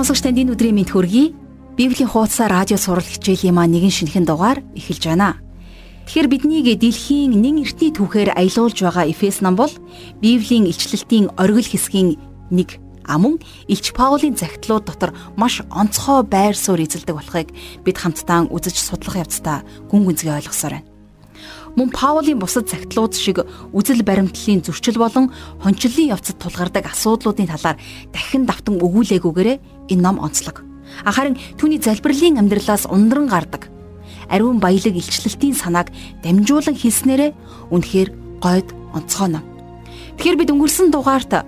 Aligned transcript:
Сонсогч 0.00 0.24
танд 0.24 0.40
энэ 0.40 0.56
өдрийн 0.56 0.80
мэд 0.80 0.96
хүргэе. 0.96 1.36
Библийн 1.76 2.08
хуудасаа 2.08 2.48
радио 2.48 2.80
сурал 2.80 3.04
хичээлийн 3.04 3.52
маань 3.52 3.76
нэгэн 3.76 3.92
шинэхэн 3.92 4.24
дугаар 4.24 4.64
эхэлж 4.72 5.12
байна. 5.12 5.36
Тэгэхээр 6.08 6.28
биднийг 6.32 6.80
дэлхийн 6.80 7.36
нэн 7.36 7.60
эртний 7.60 7.92
түүхээр 7.92 8.32
аялуулж 8.32 8.80
байгаа 8.80 9.04
Эфес 9.12 9.44
ном 9.44 9.60
бол 9.60 9.68
Библийн 10.24 10.64
илчлэлтийн 10.72 11.36
оргил 11.36 11.68
хэсгийн 11.68 12.16
нэг 12.48 12.80
амун 13.04 13.44
Илч 13.68 13.92
Паулийн 13.92 14.40
загтлууд 14.40 14.88
дотор 14.88 15.12
маш 15.36 15.60
онцгой 15.68 16.24
байр 16.24 16.56
суурь 16.56 16.88
эзэлдэг 16.88 17.20
болохыг 17.20 17.52
бид 17.84 17.96
хамтдаа 18.00 18.48
үзэж 18.48 18.80
судлах 18.80 19.20
явцдаа 19.20 19.60
гүн 19.92 20.08
гүнзгий 20.08 20.32
ойлгосоор 20.32 20.80
байна 20.80 20.88
мөн 21.76 21.90
Паулийн 21.94 22.38
бусад 22.38 22.66
цагтлууд 22.66 23.14
шиг 23.14 23.42
үзэл 23.72 24.02
баримтлалын 24.02 24.64
зөрчил 24.64 24.98
болон 24.98 25.30
хончлолын 25.62 26.12
явцад 26.14 26.42
тулгардаг 26.42 26.90
асуудлуудын 26.90 27.50
талаар 27.50 27.78
дахин 28.10 28.46
давтан 28.46 28.82
өгүүлээгүйгээрээ 28.82 29.79
энэ 29.90 30.02
ном 30.02 30.22
онцлог. 30.22 30.62
Харин 31.04 31.36
түүний 31.58 31.82
залбирлын 31.82 32.38
амьдралаас 32.38 32.86
ундран 32.86 33.26
гардаг 33.26 33.70
ариун 34.30 34.60
баялаг 34.62 34.94
илчлэлтийн 34.94 35.54
санааг 35.54 35.90
дамжуулан 36.22 36.78
хийснээрээ 36.78 37.34
үнэхээр 37.74 38.08
гойд 38.38 38.68
онцгой 38.94 39.28
ном. 39.28 39.44
Тэгэхээр 40.16 40.38
бид 40.38 40.52
өнгөрсөн 40.54 40.94
дугаарт 40.94 41.44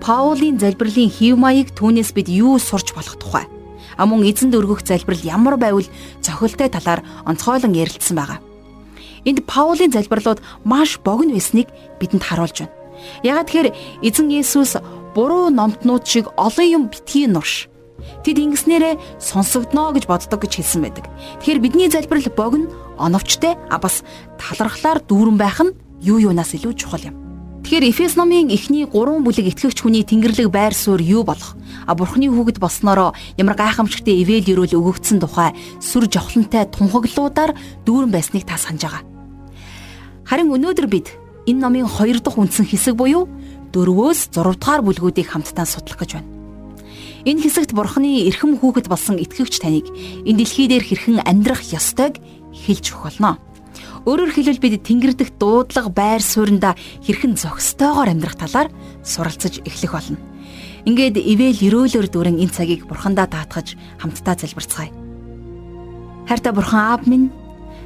Паулийн 0.00 0.56
залбирлын 0.56 1.12
хэв 1.12 1.36
маяг 1.36 1.76
түүнээс 1.76 2.16
бид 2.16 2.32
юу 2.32 2.56
сурч 2.56 2.96
болох 2.96 3.20
тухай. 3.20 3.44
А 4.00 4.08
мөн 4.08 4.24
эзэнд 4.24 4.56
өргөх 4.56 4.80
залбирал 4.80 5.20
ямар 5.20 5.60
байвал 5.60 5.84
цохилтой 6.24 6.72
талаар 6.72 7.04
онцгойлон 7.28 7.76
ярилцсан 7.76 8.16
байгаа. 8.16 8.40
Энд 9.28 9.44
Паулийн 9.44 9.92
залбирлууд 9.92 10.40
маш 10.64 10.96
богино 11.04 11.36
байсныг 11.36 11.68
бидэнд 12.00 12.24
харуулж 12.24 12.64
байна. 12.64 12.72
Ягаад 13.20 13.52
тэгэхээр 13.52 13.76
эзэн 14.00 14.32
Есүс 14.32 14.80
буруу 15.12 15.52
номтнууд 15.52 16.08
шиг 16.08 16.32
олон 16.40 16.64
юм 16.64 16.82
битгий 16.88 17.28
нурш. 17.28 17.68
Тэд 18.24 18.38
ингэснээрээ 18.38 19.20
сонсогдно 19.20 19.92
гэж 19.94 20.04
боддог 20.06 20.40
гэж 20.40 20.52
хэлсэн 20.60 20.80
байдаг. 20.82 21.06
Тэгэхээр 21.40 21.60
бидний 21.60 21.88
залбирал 21.90 22.28
богино, 22.32 22.70
оновчтой, 22.98 23.56
а 23.70 23.78
бас 23.78 24.02
талархлаар 24.36 25.00
дүүрэн 25.04 25.36
байх 25.36 25.60
нь 25.60 25.74
юу 26.02 26.18
юунаас 26.18 26.54
илүү 26.56 26.74
чухал 26.76 27.04
юм. 27.04 27.20
Тэгэхээр 27.62 27.92
Эфес 27.92 28.16
номын 28.16 28.48
эхний 28.48 28.88
3 28.88 29.20
бүлэг 29.20 29.52
итгэгч 29.52 29.84
хүний 29.84 30.02
тэнгэрлэг 30.02 30.48
байр 30.48 30.72
суурь 30.72 31.04
юу 31.04 31.22
болох? 31.22 31.54
А 31.86 31.94
Бурхны 31.94 32.26
хүүгэд 32.32 32.58
болсноороо 32.58 33.12
ямар 33.36 33.54
гайхамшигтай 33.54 34.16
ивэл 34.24 34.64
өрөөл 34.64 34.80
өгөгдсөн 34.80 35.20
тухай 35.20 35.52
сүр 35.78 36.08
жавхлантай 36.08 36.66
тунхаглуудаар 36.72 37.52
дүүрэн 37.84 38.10
байсныг 38.10 38.48
та 38.48 38.56
санаж 38.56 38.88
байгаа. 38.88 39.04
Харин 40.24 40.50
өнөөдөр 40.56 40.88
бид 40.88 41.12
энэ 41.44 41.60
номын 41.60 41.84
2 41.84 42.24
дахь 42.24 42.40
үндсэн 42.40 42.64
хэсэг 42.64 42.96
буюу 42.96 43.28
4-өөс 43.76 44.32
6 44.32 44.56
дугаар 44.56 44.80
бүлгүүдийг 44.80 45.28
хамтдаа 45.28 45.68
судлах 45.68 46.00
гэж 46.00 46.16
байна. 46.16 46.39
Энэ 47.24 47.44
хэсэгт 47.44 47.76
Бурхны 47.76 48.24
эрхэм 48.32 48.56
хүүхэд 48.56 48.88
болсон 48.88 49.20
итгэгч 49.20 49.60
таныг 49.60 49.86
энэ 50.24 50.40
дэлхий 50.40 50.66
дээр 50.72 50.84
хэрхэн 50.84 51.20
амьдрах 51.28 51.60
ёстойг 51.68 52.16
хэлж 52.56 52.96
өгөх 52.96 53.20
болно. 53.20 53.36
Өөрөөр 54.08 54.32
хэлбэл 54.32 54.64
бид 54.64 54.80
тэнгэр 54.80 55.12
дэх 55.12 55.36
дуудлага 55.36 55.92
байр 55.92 56.24
сууриндаа 56.24 56.72
хэрхэн 57.04 57.36
зохистойгоор 57.36 58.08
амьдрах 58.08 58.40
талаар 58.40 58.72
суралцаж 59.04 59.60
эхлэх 59.68 59.92
болно. 59.92 60.16
Ингээд 60.88 61.20
ивэл 61.20 61.60
өрөөлөөр 61.60 62.08
дүрэн 62.08 62.40
энэ 62.40 62.56
цагийг 62.56 62.88
бурхандаа 62.88 63.28
даатгаж 63.28 63.76
хамтдаа 64.00 64.40
залбирцгаая. 64.40 64.88
Хайртай 66.24 66.52
бурхан 66.56 66.80
аав 66.80 67.04
минь 67.04 67.28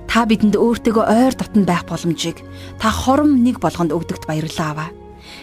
Та 0.06 0.28
бидэнд 0.28 0.55
өөртөөгөө 0.55 1.06
ойр 1.11 1.34
дотн 1.34 1.64
байх 1.64 1.89
боломжийг 1.89 2.44
та 2.78 2.92
хором 2.92 3.40
нэг 3.40 3.58
болгонд 3.58 3.90
өгдөгт 3.90 4.28
баярлалаа 4.28 4.70
аваа. 4.70 4.90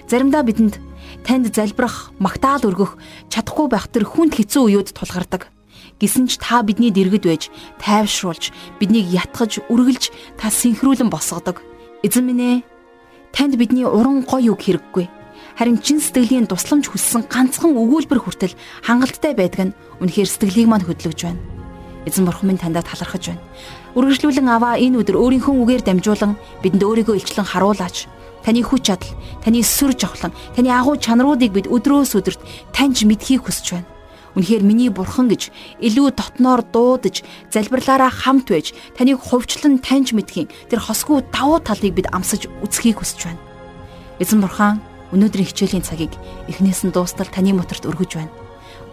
Заримдаа 0.05 0.45
бидэнд 0.45 0.77
танд 1.25 1.53
залбирах, 1.53 2.11
магтаал 2.19 2.65
өргөх 2.65 2.97
чадахгүй 3.29 3.67
байх 3.69 3.87
тэр 3.89 4.05
хүнд 4.05 4.37
хэцүү 4.37 4.63
үеуд 4.67 4.89
тулгардаг. 4.93 5.49
Гэсэн 6.01 6.25
ч 6.25 6.41
та 6.41 6.65
бидний 6.65 6.89
дэргэд 6.89 7.25
байж, 7.29 7.43
тайвшруулж, 7.77 8.49
биднийг 8.81 9.05
ятгах, 9.13 9.61
үргэлж 9.69 10.09
та 10.37 10.49
синхруулан 10.49 11.13
босгодог. 11.13 11.61
Эзэн 12.01 12.25
минь 12.25 12.41
ээ, 12.41 12.57
танд 13.33 13.53
бидний 13.55 13.85
уран 13.85 14.25
гоё 14.25 14.57
үг 14.57 14.65
хэрэггүй. 14.65 15.05
Харин 15.57 15.77
чин 15.77 16.01
сэтгэлийн 16.01 16.49
тусламж 16.49 16.89
хүссэн 16.89 17.29
ганцхан 17.29 17.77
өгүүлбэр 17.77 18.17
хүртэл 18.17 18.57
хангалттай 18.81 19.37
байдаг 19.37 19.61
нь 19.69 19.75
үнэхээр 20.01 20.29
сэтгэлийг 20.29 20.67
мань 20.67 20.85
хөдлөж 20.85 21.19
байна. 21.21 21.41
Эзэн 22.09 22.25
бурхан 22.25 22.49
минь 22.49 22.57
таньда 22.57 22.81
талархаж 22.81 23.29
байна. 23.29 23.43
Үргэлжлүүлэн 23.93 24.47
аваа 24.49 24.81
энэ 24.81 25.05
өдөр 25.05 25.21
өөрийнхөө 25.21 25.53
үгээр 25.53 25.83
дамжуулан 25.85 26.33
бидэнд 26.65 26.81
өөрийгөө 26.81 27.15
илчлэн 27.19 27.45
харуулаач. 27.45 28.09
Таны 28.41 28.65
хүч 28.65 28.89
чадал, 28.89 29.13
таны 29.45 29.61
сүр 29.61 29.93
жавхлан, 29.93 30.33
таны 30.55 30.73
агуу 30.73 30.97
чанаруудыг 30.97 31.53
бид 31.53 31.67
өдрөөс 31.69 32.17
өдөрт 32.17 32.41
таньж 32.73 33.05
мэдхийг 33.05 33.45
хүсэж 33.45 33.67
байна. 33.77 33.89
Үнэхээр 34.33 34.63
миний 34.63 34.89
бурхан 34.89 35.27
гэж 35.27 35.51
илүү 35.83 36.15
дотноор 36.15 36.63
дуудаж, 36.63 37.21
залбирлаараа 37.51 38.09
хамт 38.09 38.47
байж, 38.47 38.71
таныг 38.95 39.19
хувьчлан 39.19 39.83
таньж 39.83 40.15
мэдхийн 40.15 40.47
тэр 40.71 40.79
хосгүй 40.79 41.21
давуу 41.35 41.59
талыг 41.59 41.93
бид 41.93 42.07
амсаж 42.15 42.47
үзхийг 42.63 43.03
хүсэж 43.03 43.27
байна. 43.27 43.41
Эзэн 44.23 44.39
бурхан 44.39 44.79
өнөөдрийн 45.11 45.49
хичээлийн 45.51 45.83
цагийг 45.83 46.15
эхнээс 46.47 46.87
нь 46.87 46.95
дуустал 46.95 47.27
таны 47.27 47.51
моторт 47.51 47.83
өргөж 47.83 48.11
байна. 48.15 48.31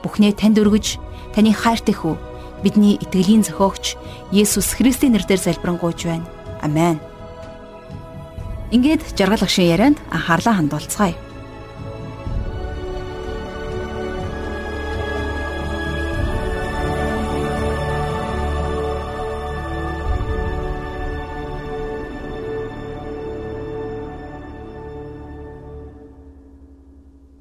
Бүхнээ 0.03 0.35
танд 0.35 0.59
өргөж, 0.59 0.99
таны 1.33 1.55
хайртай 1.55 1.95
хүү 1.95 2.19
бидний 2.67 2.99
итгэлийн 2.99 3.47
зохиогч 3.47 3.95
Есүс 4.35 4.75
Христийн 4.75 5.15
нэрээр 5.15 5.39
залбирanгуйж 5.39 6.01
байна. 6.03 6.27
Амен. 6.63 6.99
Ингээд 8.69 9.17
жаргал 9.17 9.41
агшин 9.41 9.65
ярианд 9.65 9.97
анхаарлаа 10.13 10.61
хандуулцгаая. 10.61 11.17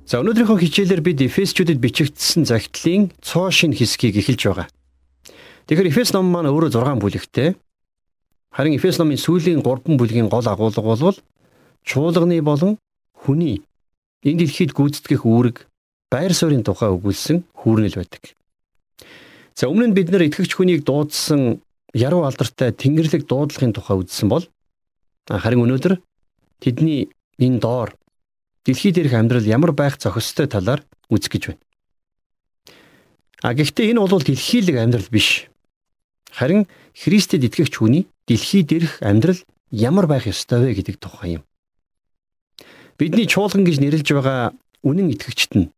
За 0.08 0.24
өнөөдрийнхөө 0.24 0.64
хичээлээр 0.64 1.04
бид 1.04 1.20
Эфесчүүдэд 1.28 1.84
бичигдсэн 1.84 2.48
загтлын 2.48 3.12
цоо 3.20 3.52
шин 3.52 3.76
хэсгийг 3.76 4.16
эхэлж 4.24 4.48
байгаа. 4.48 4.68
Тэгэхээр 5.68 5.92
Эфес 5.92 6.16
ном 6.16 6.32
маань 6.32 6.48
өөрөө 6.48 6.72
6 6.72 7.04
бүлэгтэй. 7.04 7.60
Харин 8.58 8.74
Эфес 8.74 8.98
номын 8.98 9.22
сүүлийн 9.22 9.62
3 9.62 9.86
бүлгийн 10.02 10.30
гол 10.34 10.48
агуулга 10.50 10.82
бол 10.82 11.18
чуулганы 11.86 12.42
болон 12.42 12.80
хүний 13.14 13.62
энэ 14.26 14.40
дэлхийд 14.42 14.74
гүйцэтгэх 14.74 15.30
үүрэг 15.30 15.70
байр 16.10 16.34
суурийн 16.34 16.66
тухай 16.66 16.90
өгүүлсэн 16.90 17.46
хүүрнэл 17.54 18.02
байдаг. 18.02 18.34
За 19.54 19.70
өмнө 19.70 19.94
нь 19.94 19.94
бид 19.94 20.10
нэр 20.10 20.26
итгэгч 20.26 20.58
хүнийг 20.58 20.82
дуудсан 20.90 21.62
яруу 21.94 22.26
алдартай 22.26 22.74
тэнгэрлэг 22.74 23.30
дуудлагын 23.30 23.78
тухай 23.78 24.02
үзсэн 24.02 24.26
бол 24.26 24.50
харин 25.30 25.62
өнөөдөр 25.62 26.02
тэдний 26.58 27.14
энэ 27.38 27.62
доор 27.62 27.94
дэлхий 28.66 28.90
дээрх 28.90 29.14
амьдрал 29.14 29.46
ямар 29.46 29.78
байх 29.78 30.02
зохистой 30.02 30.50
талаар 30.50 30.82
үзэх 31.14 31.30
гэж 31.30 31.44
байна. 31.54 31.62
А 33.46 33.54
гэхдээ 33.54 33.94
энэ 33.94 34.02
бол 34.02 34.26
дэлхийлэг 34.26 34.82
амьдрал 34.82 35.14
биш. 35.14 35.46
Харин 36.38 36.70
Христэд 36.94 37.50
итгэгч 37.50 37.82
хүний 37.82 38.06
дэлхий 38.30 38.62
дээрх 38.62 39.02
амьдрал 39.02 39.42
ямар 39.74 40.06
байх 40.06 40.30
ёстой 40.30 40.70
вэ 40.70 40.78
гэдэг 40.78 41.02
тухай 41.02 41.42
юм. 41.42 41.44
Бидний 43.02 43.26
чуулган 43.26 43.66
гэж 43.66 43.82
нэрлэж 43.82 44.14
байгаа 44.14 44.54
үнэн 44.86 45.18
итгэгчт 45.18 45.58
нь 45.58 45.74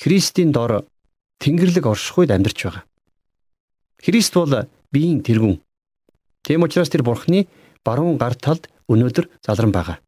Христийн 0.00 0.48
дор 0.56 0.88
Тэнгэрлэг 1.44 1.84
оршихуйд 1.84 2.32
амьдарч 2.32 2.58
байгаа. 2.64 2.84
Христ 4.00 4.32
бол 4.32 4.64
биеийн 4.88 5.20
тэргүүн. 5.20 5.60
Тийм 6.40 6.64
учраас 6.64 6.88
тэр 6.88 7.04
Бурхны 7.04 7.44
баруун 7.84 8.16
гар 8.16 8.32
талд 8.32 8.72
өнөөдөр 8.88 9.28
залран 9.44 9.76
байгаа. 9.76 10.00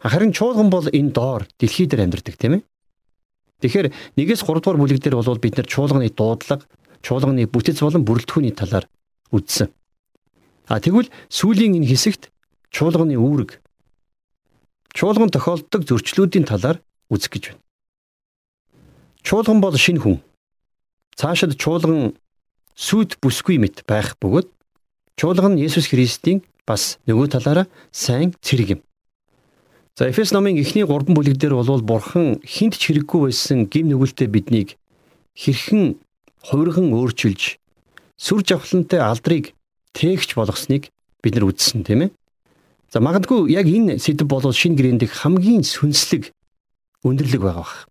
Харин 0.00 0.32
чуулган 0.32 0.72
бол 0.72 0.88
энэ 0.88 1.12
доор 1.12 1.44
дэлхий 1.60 1.84
дээр 1.84 2.08
амьдардаг 2.08 2.40
тийм 2.40 2.52
ээ. 2.56 2.62
Тэгэхээр 3.60 4.16
нэгээс 4.16 4.48
3 4.48 4.64
дугаар 4.64 4.80
бүлэг 4.80 5.04
дээр 5.04 5.20
бол 5.20 5.36
бид 5.36 5.60
нар 5.60 5.68
чуулганы 5.68 6.08
дуудлага, 6.08 6.64
чуулганы 7.04 7.44
бүтэц 7.44 7.84
болон 7.84 8.08
бүрэлдэхүүний 8.08 8.56
талаар 8.56 8.88
үздсэн. 9.34 9.70
А 10.70 10.78
тэгвэл 10.78 11.10
сүүлийн 11.30 11.78
энэ 11.78 11.90
хэсэгт 11.90 12.30
чуулганы 12.70 13.18
үүрэг 13.18 13.58
чуулган 14.94 15.30
тохиолддог 15.30 15.82
зөрчлүүдийн 15.86 16.46
талаар 16.46 16.78
үзэх 17.10 17.30
гэж 17.34 17.44
байна. 17.50 17.62
Чуулган 19.26 19.60
бол 19.60 19.74
шинэ 19.74 20.00
хүн. 20.02 20.18
Цаашид 21.18 21.58
чуулган 21.58 22.14
сүд 22.74 23.18
бүсгүй 23.22 23.58
мэт 23.58 23.82
байх 23.86 24.14
бөгөөд 24.22 24.48
чуулган 25.18 25.58
нь 25.58 25.62
Есүс 25.66 25.90
Христийн 25.90 26.42
бас 26.66 26.98
нөгөө 27.06 27.34
талаараа 27.34 27.66
сайн 27.92 28.34
цэрэг 28.40 28.78
юм. 28.78 28.80
За 29.98 30.08
Эфес 30.08 30.32
номын 30.32 30.56
эхний 30.56 30.86
3 30.86 31.12
бүлэг 31.12 31.36
дээр 31.36 31.58
бол 31.58 31.82
бурхан 31.82 32.40
хинт 32.46 32.78
ч 32.78 32.88
хэрэггүй 32.88 33.28
байсан 33.28 33.68
гим 33.68 33.90
нүгэлтэд 33.90 34.30
биднийг 34.32 34.78
хэрхэн 35.36 36.00
хувирхан 36.46 36.94
өөрчилж 36.96 37.60
сүр 38.20 38.44
жавхлантай 38.44 39.00
алдрыг 39.00 39.56
тээгч 39.96 40.36
болгосныг 40.36 40.92
бид 41.24 41.34
нар 41.34 41.48
үзсэн 41.48 41.88
тийм 41.88 42.04
ээ. 42.04 42.10
За 42.92 43.00
магадгүй 43.00 43.48
яг 43.56 43.64
энэ 43.64 43.96
сэдв 43.96 44.28
бол 44.28 44.44
шинэ 44.44 44.76
гэрээн 44.76 45.00
дэх 45.00 45.24
хамгийн 45.24 45.64
сүнслэг 45.64 46.28
өндөрлөг 47.00 47.40
байгаа 47.40 47.64
бах. 47.64 47.88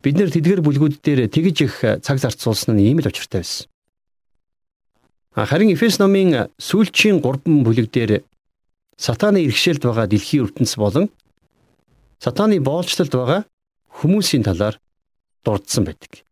бид 0.00 0.16
нэр 0.16 0.32
тэдгэр 0.32 0.64
бүлгүүд 0.64 1.04
дээр 1.04 1.28
тэгж 1.28 1.56
их 1.60 1.74
цаг 2.00 2.16
зарцуулсан 2.16 2.72
нь 2.72 2.88
ийм 2.88 3.04
л 3.04 3.10
учиртай 3.12 3.44
байсан. 3.44 3.68
Харин 5.36 5.76
Эфес 5.76 6.00
номын 6.00 6.48
сүүлчийн 6.56 7.20
3 7.20 7.44
бүлэг 7.44 7.92
дээр 7.92 8.24
сатаны 8.96 9.44
иргэшээлд 9.44 9.84
байгаа 9.84 10.08
дэлхийн 10.08 10.48
ертөнц 10.48 10.72
болон 10.80 11.12
сатаны 12.16 12.56
боолчлолд 12.64 13.12
байгаа 13.12 13.40
хүмүүсийн 14.00 14.44
талаар 14.48 14.80
дурдсан 15.44 15.84
байдаг. 15.84 16.24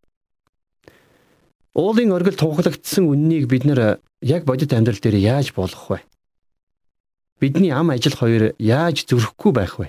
Уулын 1.79 2.11
оргил 2.11 2.35
тунхлагдсан 2.35 3.07
үннийг 3.07 3.47
бид 3.47 3.63
нэр 3.63 4.03
яг 4.19 4.43
бодит 4.43 4.75
амьдрал 4.75 4.99
дээр 4.99 5.15
яаж 5.15 5.55
болгох 5.55 5.87
вэ? 5.95 5.99
Бидний 7.39 7.71
ам 7.71 7.95
ажил 7.95 8.19
хоёр 8.19 8.59
яаж 8.59 9.07
зөрөхгүй 9.07 9.53
байх 9.55 9.79
вэ? 9.79 9.87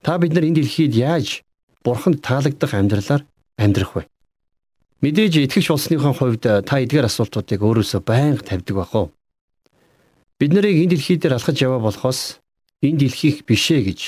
Та 0.00 0.16
бид 0.16 0.32
нар 0.32 0.48
энэ 0.48 0.64
дэлхийд 0.64 0.96
яаж 0.96 1.44
бурханд 1.84 2.24
таалагдах 2.24 2.72
амьдралаар 2.72 3.28
амьдрах 3.60 3.92
вэ? 3.92 4.08
Мэдээж 5.04 5.36
итгэж 5.52 5.68
болсныхон 5.68 6.16
хувьд 6.16 6.48
та 6.64 6.80
эдгээр 6.80 7.12
асуултуудыг 7.12 7.60
өөрөөсөө 7.60 8.00
байнга 8.00 8.40
тавьдаг 8.40 8.72
байх 8.72 8.92
уу? 8.96 9.12
Бид 10.40 10.56
нарыг 10.56 10.80
энэ 10.80 10.96
дэлхий 10.96 11.20
дээр 11.20 11.36
алхаж 11.36 11.60
яваа 11.60 11.84
болохоос 11.84 12.40
энэ 12.80 13.04
дэлхийх 13.04 13.44
бишээ 13.44 13.84
гэж 13.84 14.00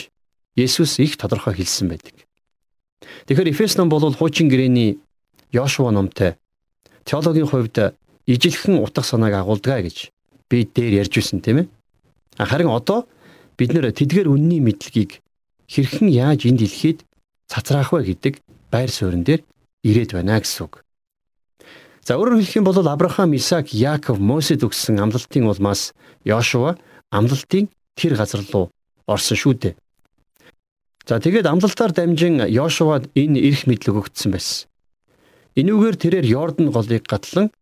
Есүс 0.57 1.03
их 1.05 1.21
тодорхой 1.21 1.53
хэлсэн 1.53 1.93
байдаг. 1.93 2.17
Тэгэхээр 3.29 3.53
Эфес 3.53 3.77
ном 3.77 3.91
бол 3.93 4.07
хуучин 4.09 4.49
гэрээний 4.49 5.03
Йошуа 5.55 5.91
номтой 5.95 6.35
теологийн 7.07 7.47
хувьд 7.47 7.95
ижилхэн 8.27 8.83
утга 8.83 9.03
санааг 9.03 9.35
агуулдаг 9.39 9.87
гэж 9.87 10.11
би 10.51 10.65
дээр 10.67 11.07
ярьж 11.07 11.15
байсан 11.15 11.41
тийм 11.41 11.57
ээ. 11.63 11.67
Харин 12.39 12.71
одоо 12.75 13.07
бид 13.57 13.73
нэр 13.73 13.95
тэдгээр 13.95 14.29
үнний 14.29 14.61
мэдлэгийг 14.61 15.23
хэрхэн 15.71 16.09
яаж 16.11 16.45
энэ 16.51 16.67
дэлхийд 16.67 17.07
цацраах 17.47 17.93
вэ 17.93 18.15
гэдэг 18.15 18.43
байр 18.73 18.91
суурин 18.91 19.23
дээр 19.23 19.47
ирээд 19.87 20.13
байна 20.19 20.41
гэсэн 20.41 20.67
үг. 20.67 20.83
За 22.05 22.21
өөрөөр 22.21 22.43
хэлэх 22.43 22.59
юм 22.61 22.69
бол 22.69 22.77
Авраам, 22.77 23.33
Исаак, 23.33 23.73
Яаков, 23.73 24.21
Мосед 24.21 24.61
өгсөн 24.61 25.01
амлалтын 25.01 25.49
улмаас 25.49 25.95
Йошуа 26.25 26.77
амлалтын 27.09 27.71
тэр 27.97 28.17
газар 28.19 28.45
руу 28.53 28.69
орсон 29.07 29.37
шүү 29.39 29.55
дээ. 29.57 29.75
За 31.09 31.21
тэгээд 31.21 31.49
амлалтаар 31.49 31.93
дамжин 31.97 32.45
Йошуад 32.45 33.09
энэ 33.17 33.41
эрх 33.41 33.65
мэдлэг 33.65 33.97
өгсөн 34.05 34.37
байсан. 34.37 34.69
Энүүгээр 35.55 35.97
тэрээр 36.03 36.27
Йордан 36.27 36.75
голыг 36.75 37.07
гатлан 37.07 37.55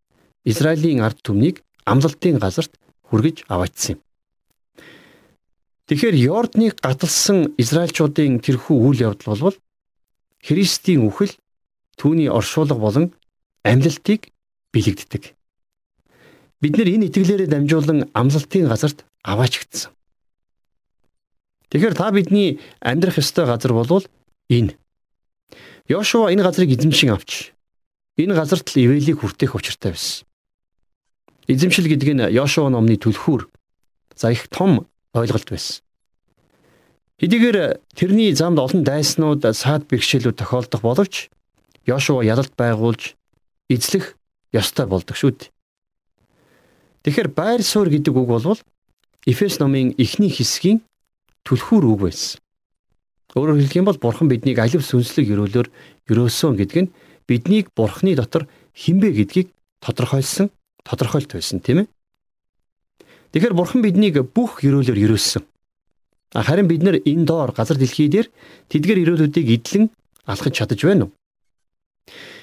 Израилийн 0.48 1.04
ард 1.04 1.20
түмнийг 1.20 1.60
амлалтын 1.84 2.40
газарт 2.40 2.72
хүргэж 3.12 3.44
аваачсан 3.52 3.96
юм. 3.96 4.00
Тэгэхээр 5.92 6.16
Йорданыг 6.16 6.80
гаталсан 6.80 7.52
Израильчуудын 7.60 8.40
тэрхүү 8.40 8.76
үйл 8.80 9.12
явдал 9.12 9.36
бол 9.36 9.56
Христийн 10.40 11.04
үхэл 11.04 11.36
түүний 12.00 12.32
оршуулга 12.32 12.80
болон 12.80 13.12
амьлалтыг 13.60 14.32
бэлэгддэг. 14.72 15.36
Бид 16.64 16.74
нэр 16.80 16.88
энэ 16.96 17.12
итгэлээрээ 17.12 17.52
дамжуулан 17.52 18.08
амлалтын 18.16 18.72
газарт 18.72 19.04
аваачигдсан. 19.20 19.92
Тэгэхээр 21.68 21.94
та 21.94 22.08
бидний 22.08 22.56
амьдрах 22.80 23.20
ёстой 23.20 23.44
газар 23.44 23.76
болвол 23.76 24.08
энэ. 24.48 24.80
Йошуа 25.92 26.32
энэ 26.32 26.40
газрыг 26.40 26.72
эзэмшин 26.72 27.12
авч 27.12 27.52
энэ 28.18 28.34
газарт 28.36 28.68
л 28.72 28.82
ивэлийг 28.82 29.20
хүртэх 29.20 29.54
учиртай 29.56 29.92
байсан. 29.92 30.26
Эзэмшил 31.48 31.88
гэдэг 31.88 32.10
нь 32.12 32.24
Йошуа 32.32 32.68
номны 32.70 32.96
түлхүүр 33.00 33.48
за 34.14 34.32
их 34.32 34.48
том 34.48 34.86
ойлголт 35.14 35.48
байсан. 35.48 35.82
Хэдийгээр 37.18 37.78
тэрний 37.94 38.34
замд 38.34 38.58
олон 38.58 38.82
дайснууд 38.82 39.42
саад 39.54 39.86
бэрхшээлүүд 39.88 40.38
тохиолдох 40.38 40.82
боловч 40.82 41.30
Йошуа 41.86 42.22
ялалт 42.22 42.54
байгуулж 42.54 43.14
эзлэх 43.70 44.18
ёстой 44.52 44.86
болдог 44.86 45.16
шүү 45.16 45.32
дээ. 45.34 45.50
Тэгэхээр 47.02 47.30
байр 47.34 47.62
суурь 47.62 47.90
гэдэг 47.90 48.14
үг 48.14 48.28
бол 48.28 48.58
Эфес 49.22 49.62
номын 49.62 49.94
эхний 50.02 50.30
хэсгийн 50.34 50.82
түлхүүр 51.46 51.84
үг 51.94 52.00
байсан. 52.10 52.42
Өөрөөр 53.38 53.62
хэлэх 53.62 53.78
юм 53.78 53.86
бол 53.86 54.02
Бурхан 54.02 54.26
биднийг 54.26 54.58
алив 54.58 54.82
сүнслэг 54.82 55.30
өрөөлөөр 55.30 55.68
өрөөсөн 56.10 56.58
гэдэг 56.58 56.78
нь 56.82 56.90
биднийг 57.28 57.70
Бурханы 57.76 58.14
дотор 58.16 58.48
хинбэ 58.74 59.12
гэдгийг 59.12 59.48
тодорхойлсон 59.80 60.50
тодорхойлт 60.84 61.32
байсан 61.32 61.60
тийм 61.60 61.84
ээ. 61.84 61.88
Тэгэхээр 63.32 63.54
Бурхан 63.56 63.82
биднийг 63.82 64.20
бүх 64.34 64.60
өрөөлөөр 64.60 65.00
өрөөсөн. 65.08 65.42
Харин 66.32 66.68
бид 66.68 66.82
нар 66.82 66.96
энэ 67.00 67.24
доор 67.24 67.52
газар 67.52 67.76
дэлхий 67.76 68.08
дээр 68.08 68.28
тэдгэр 68.68 69.02
өрөөлүүдийг 69.04 69.48
эдлэн 69.56 69.88
алхаж 70.24 70.52
чадаж 70.56 70.80
байна 70.84 71.08
уу? 71.08 71.12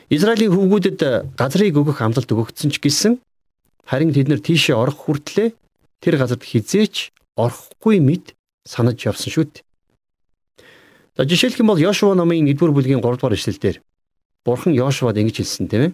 Израилийн 0.09 0.53
хүүгүүдэд 0.53 1.37
газрыг 1.37 1.77
өгөх 1.77 2.01
амлалт 2.01 2.29
өгөгдсөн 2.29 2.73
ч 2.73 2.81
гэсэн 2.81 3.21
харин 3.85 4.13
тэд 4.13 4.29
нар 4.29 4.41
тийшээ 4.41 4.73
орох 4.77 5.05
хүртлээр 5.05 5.53
тэр 6.01 6.15
газарт 6.17 6.45
хизээч 6.45 7.13
орохгүй 7.37 8.01
мэд 8.01 8.33
санаж 8.65 8.97
явсан 9.05 9.29
шүү 9.29 9.45
дээ. 9.49 9.65
За 11.17 11.25
жишээлх 11.25 11.59
юм 11.61 11.69
бол 11.73 11.81
Йошуа 11.81 12.15
номын 12.15 12.49
1-р 12.49 12.73
бүлгийн 12.73 13.01
3-р 13.01 13.33
эшлэлдэр 13.37 13.81
Бурхан 14.49 14.73
Йошуад 14.73 15.13
ингэж 15.21 15.45
хэлсэн 15.45 15.69
тийм 15.69 15.81
ээ. 15.85 15.91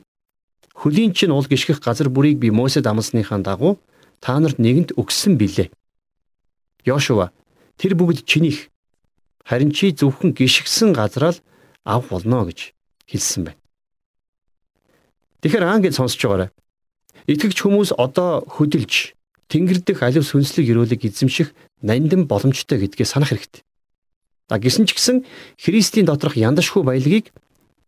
Хөлийн 0.80 1.12
чинь 1.12 1.36
уул 1.36 1.44
гიშгэх 1.44 1.84
газар 1.84 2.08
бүрийг 2.08 2.40
би 2.40 2.56
Мосед 2.56 2.88
амласныхаа 2.88 3.44
дагуу 3.44 3.84
та 4.24 4.40
нарт 4.40 4.64
нэгэнт 4.64 4.96
өгсөн 4.96 5.36
билээ. 5.36 5.76
Йошуа 6.88 7.36
тэр 7.76 8.00
бүгд 8.00 8.24
чинийх. 8.24 8.72
Харин 9.44 9.76
чи 9.76 9.92
зөвхөн 9.92 10.32
гიშгсэн 10.32 10.96
газараа 10.96 11.36
л 11.36 11.44
авах 11.84 12.08
болно 12.16 12.48
гэж 12.48 12.72
хэлсэн 13.12 13.52
байна. 13.52 13.60
Тэгэхэр 15.44 15.68
аан 15.68 15.84
гэж 15.84 16.00
сонсож 16.00 16.24
байгаарай. 16.24 16.50
Итгэгч 17.28 17.60
хүмүүс 17.60 17.92
одоо 18.00 18.48
хөдөлж 18.48 19.20
тэнгэр 19.52 19.84
дэх 19.84 20.00
алив 20.00 20.24
сүнслэг 20.24 20.64
өрөөлөг 20.72 21.04
эзэмших 21.12 21.52
нандин 21.84 22.24
боломжтой 22.24 22.80
гэдгээ 22.80 23.04
санах 23.04 23.36
хэрэгтэй. 23.36 23.68
За 24.48 24.58
гисэн 24.64 24.88
ч 24.88 24.96
гэсэн 24.96 25.26
Христийн 25.60 26.08
доторх 26.08 26.40
яндашгүй 26.40 26.88
баялагийг 26.88 27.36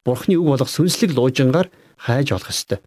Бурхны 0.08 0.40
үг 0.40 0.48
болох 0.48 0.72
сүнслэг 0.72 1.12
луужингаар 1.12 1.68
хайж 2.00 2.32
олох 2.32 2.56
ёстой. 2.56 2.80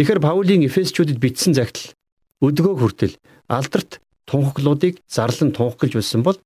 Тэгэхээр 0.00 0.24
Паулийн 0.24 0.64
Эфесчүүдэд 0.64 1.20
бичсэн 1.20 1.52
загтал 1.52 1.92
өдгөө 2.40 2.74
хүртэл 2.80 3.20
алдарт 3.52 4.00
тунхаглуудыг 4.24 5.04
зарлан 5.04 5.52
тунхаглаж 5.52 5.92
байсан 6.00 6.24
бол 6.24 6.40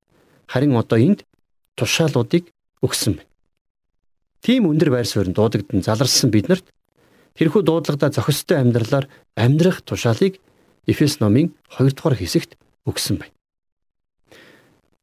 харин 0.51 0.75
одоо 0.75 0.99
энд 0.99 1.23
тушаалуудыг 1.79 2.51
өгсөн 2.83 3.23
байна. 3.23 3.31
Тийм 4.43 4.67
өндөр 4.67 4.91
байр 4.91 5.07
суурьнд 5.07 5.39
дуудагдан 5.39 5.87
заларсан 5.87 6.35
биднэрт 6.35 6.67
Тэрхүү 7.39 7.63
дуудлагада 7.63 8.11
зохистой 8.11 8.59
амьдралаар 8.59 9.07
амьдрах 9.39 9.79
тушаалыг 9.87 10.43
Эфес 10.83 11.23
номын 11.23 11.55
2 11.71 11.95
дугаар 11.95 12.19
хэсэгт 12.19 12.59
өгсөн 12.83 13.23
байна. 13.23 13.35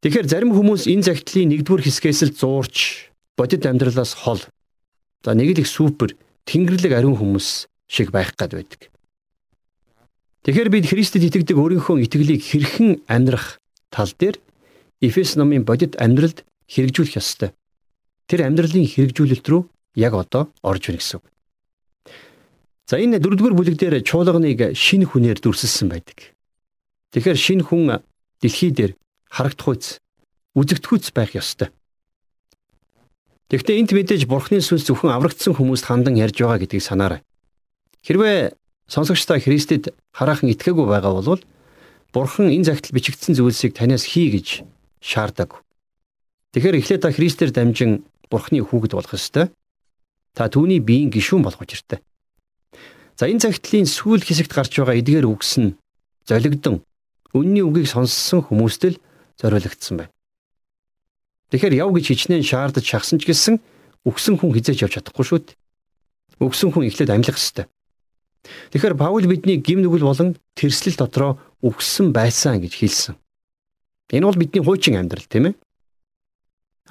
Тэгэхээр 0.05 0.29
зарим 0.29 0.53
хүмүүс 0.53 0.85
энэ 0.85 1.09
загтлын 1.09 1.57
1-р 1.57 1.81
хэсгээс 1.81 2.21
л 2.29 2.37
зуурч 2.37 2.77
бодит 3.37 3.67
амьдралаас 3.67 4.15
хол. 4.15 4.41
За 5.23 5.35
нэг 5.35 5.57
л 5.57 5.61
их 5.61 5.69
супер 5.69 6.17
тэнгэрлэг 6.49 6.93
ариун 6.93 7.17
хүмүүс 7.17 7.69
шиг 7.87 8.11
байх 8.11 8.35
гад 8.35 8.57
байдаг. 8.57 8.91
Тэгэхээр 10.47 10.71
бид 10.71 10.87
Христэд 10.87 11.27
итгэдэг 11.27 11.59
өөрийнхөө 11.59 12.07
итгэлийг 12.07 12.43
хэрхэн 12.43 13.03
амьдрах 13.11 13.59
тал 13.91 14.11
дээр 14.19 14.39
Эфес 15.03 15.37
номын 15.37 15.67
бодит 15.67 15.99
амьдралд 16.01 16.47
хэрэгжүүлэх 16.71 17.21
ёстой. 17.21 17.51
Тэр 18.31 18.47
амьдралын 18.47 18.87
хэрэгжүүлэлт 18.89 19.47
рүү 19.47 19.63
яг 19.99 20.15
одоо 20.15 20.49
орж 20.63 20.89
ирнэ 20.89 21.03
гэсэн 21.03 21.19
үг. 21.21 21.27
За 22.87 22.97
энэ 23.03 23.19
дөрөвдүгээр 23.19 23.59
бүлэг 23.59 23.77
дээр 23.77 24.01
чуулганыг 24.07 24.79
шинэ 24.79 25.11
хүнээр 25.11 25.43
дүрсэлсэн 25.43 25.91
байдаг. 25.91 26.31
Тэгэхээр 27.11 27.39
шинэ 27.39 27.65
хүн 27.67 28.01
дэлхий 28.39 28.71
дээр 28.71 28.95
харагдахуйц, 29.27 29.99
үзэгдэхүйц 30.55 31.11
байх 31.11 31.35
ёстой. 31.35 31.75
Гэхдээ 33.47 33.79
энт 33.79 33.93
мэдээж 33.95 34.27
Бурхны 34.27 34.59
сүнс 34.59 34.83
зөвхөн 34.91 35.15
аврагдсан 35.15 35.55
хүмүүст 35.55 35.87
хандан 35.87 36.19
ярьж 36.19 36.43
байгаа 36.43 36.59
гэдгийг 36.67 36.83
санаарай. 36.83 37.23
Хэрвээ 38.03 38.59
сонсогчдаа 38.91 39.39
Христэд 39.39 39.95
хараахан 40.11 40.51
итгээгүй 40.51 40.83
байгаа 40.83 41.23
бол 41.23 41.43
Бурхан 42.11 42.51
энэ 42.51 42.67
загтал 42.67 42.91
бичигдсэн 42.91 43.39
зүйлсийг 43.39 43.79
танаас 43.79 44.03
хий 44.03 44.35
гэж 44.35 44.67
шаарддаг. 44.99 45.63
Тэгэхээр 46.59 46.79
эхлээд 46.83 47.03
та 47.07 47.15
Христээр 47.15 47.55
дамжин 47.55 48.03
Бурхны 48.27 48.67
хүүхэд 48.67 48.99
болох 48.99 49.15
ёстой. 49.15 49.55
Та 50.35 50.51
түүний 50.51 50.83
биеийн 50.83 51.15
гишүүн 51.15 51.47
болох 51.47 51.63
учиртай. 51.63 52.03
За 53.15 53.31
энэ 53.31 53.47
цагтлын 53.47 53.87
сүүл 53.87 54.27
хэсэгт 54.27 54.51
гарч 54.51 54.75
байгаа 54.75 54.99
эдгээр 54.99 55.31
үгс 55.31 55.63
нь 55.63 55.79
золигдсон 56.27 56.83
үнний 57.31 57.63
үгийг 57.63 57.87
сонссон 57.87 58.43
хүмүүст 58.43 58.83
л 58.91 59.01
зориулагдсан 59.39 60.03
байна. 60.03 60.16
Тэгэхээр 61.51 61.79
яв 61.79 61.91
гэж 61.95 62.05
хичнээн 62.11 62.43
шаардаж 62.43 62.83
шахсан 62.83 63.23
ч 63.23 63.31
гэсэн 63.31 63.63
өгсөн 64.03 64.35
хүн 64.39 64.51
хизээж 64.55 64.87
явж 64.87 64.93
чадахгүй 64.99 65.25
шүү 65.27 65.39
дээ. 65.47 65.59
Өгсөн 66.43 66.71
хүн 66.75 66.87
эхлээд 66.91 67.15
амьлах 67.15 67.39
ёстой. 67.39 67.67
Тэгэхээр 68.71 68.99
Паул 68.99 69.27
бидний 69.27 69.59
гим 69.59 69.83
нүгэл 69.83 70.07
болон 70.07 70.39
тэрслэл 70.59 70.99
дотроо 70.99 71.39
өгсөн 71.63 72.11
байсан 72.11 72.63
гэж 72.63 72.73
хэлсэн. 72.75 73.15
Энэ 74.11 74.27
бол 74.27 74.39
бидний 74.39 74.63
хуучин 74.63 74.99
амьдрал 74.99 75.27
тийм 75.27 75.51
ээ. 75.51 75.55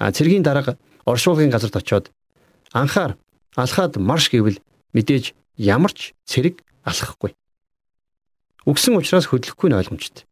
А 0.00 0.12
цэргийн 0.12 0.44
дарга 0.44 0.76
оршуулгын 1.04 1.52
газарт 1.52 1.76
очоод 1.76 2.12
анхаар 2.72 3.16
алхаад 3.56 3.96
марш 3.96 4.28
гэвэл 4.28 4.60
мэдээж 4.92 5.32
ямар 5.56 5.92
ч 5.92 6.12
цэрэг 6.28 6.60
алхахгүй. 6.84 7.32
Үгсэн 8.68 8.96
учраас 8.96 9.30
хөдлөхгүй 9.32 9.72
нь 9.72 9.78
ойлгомжтой. 9.78 10.24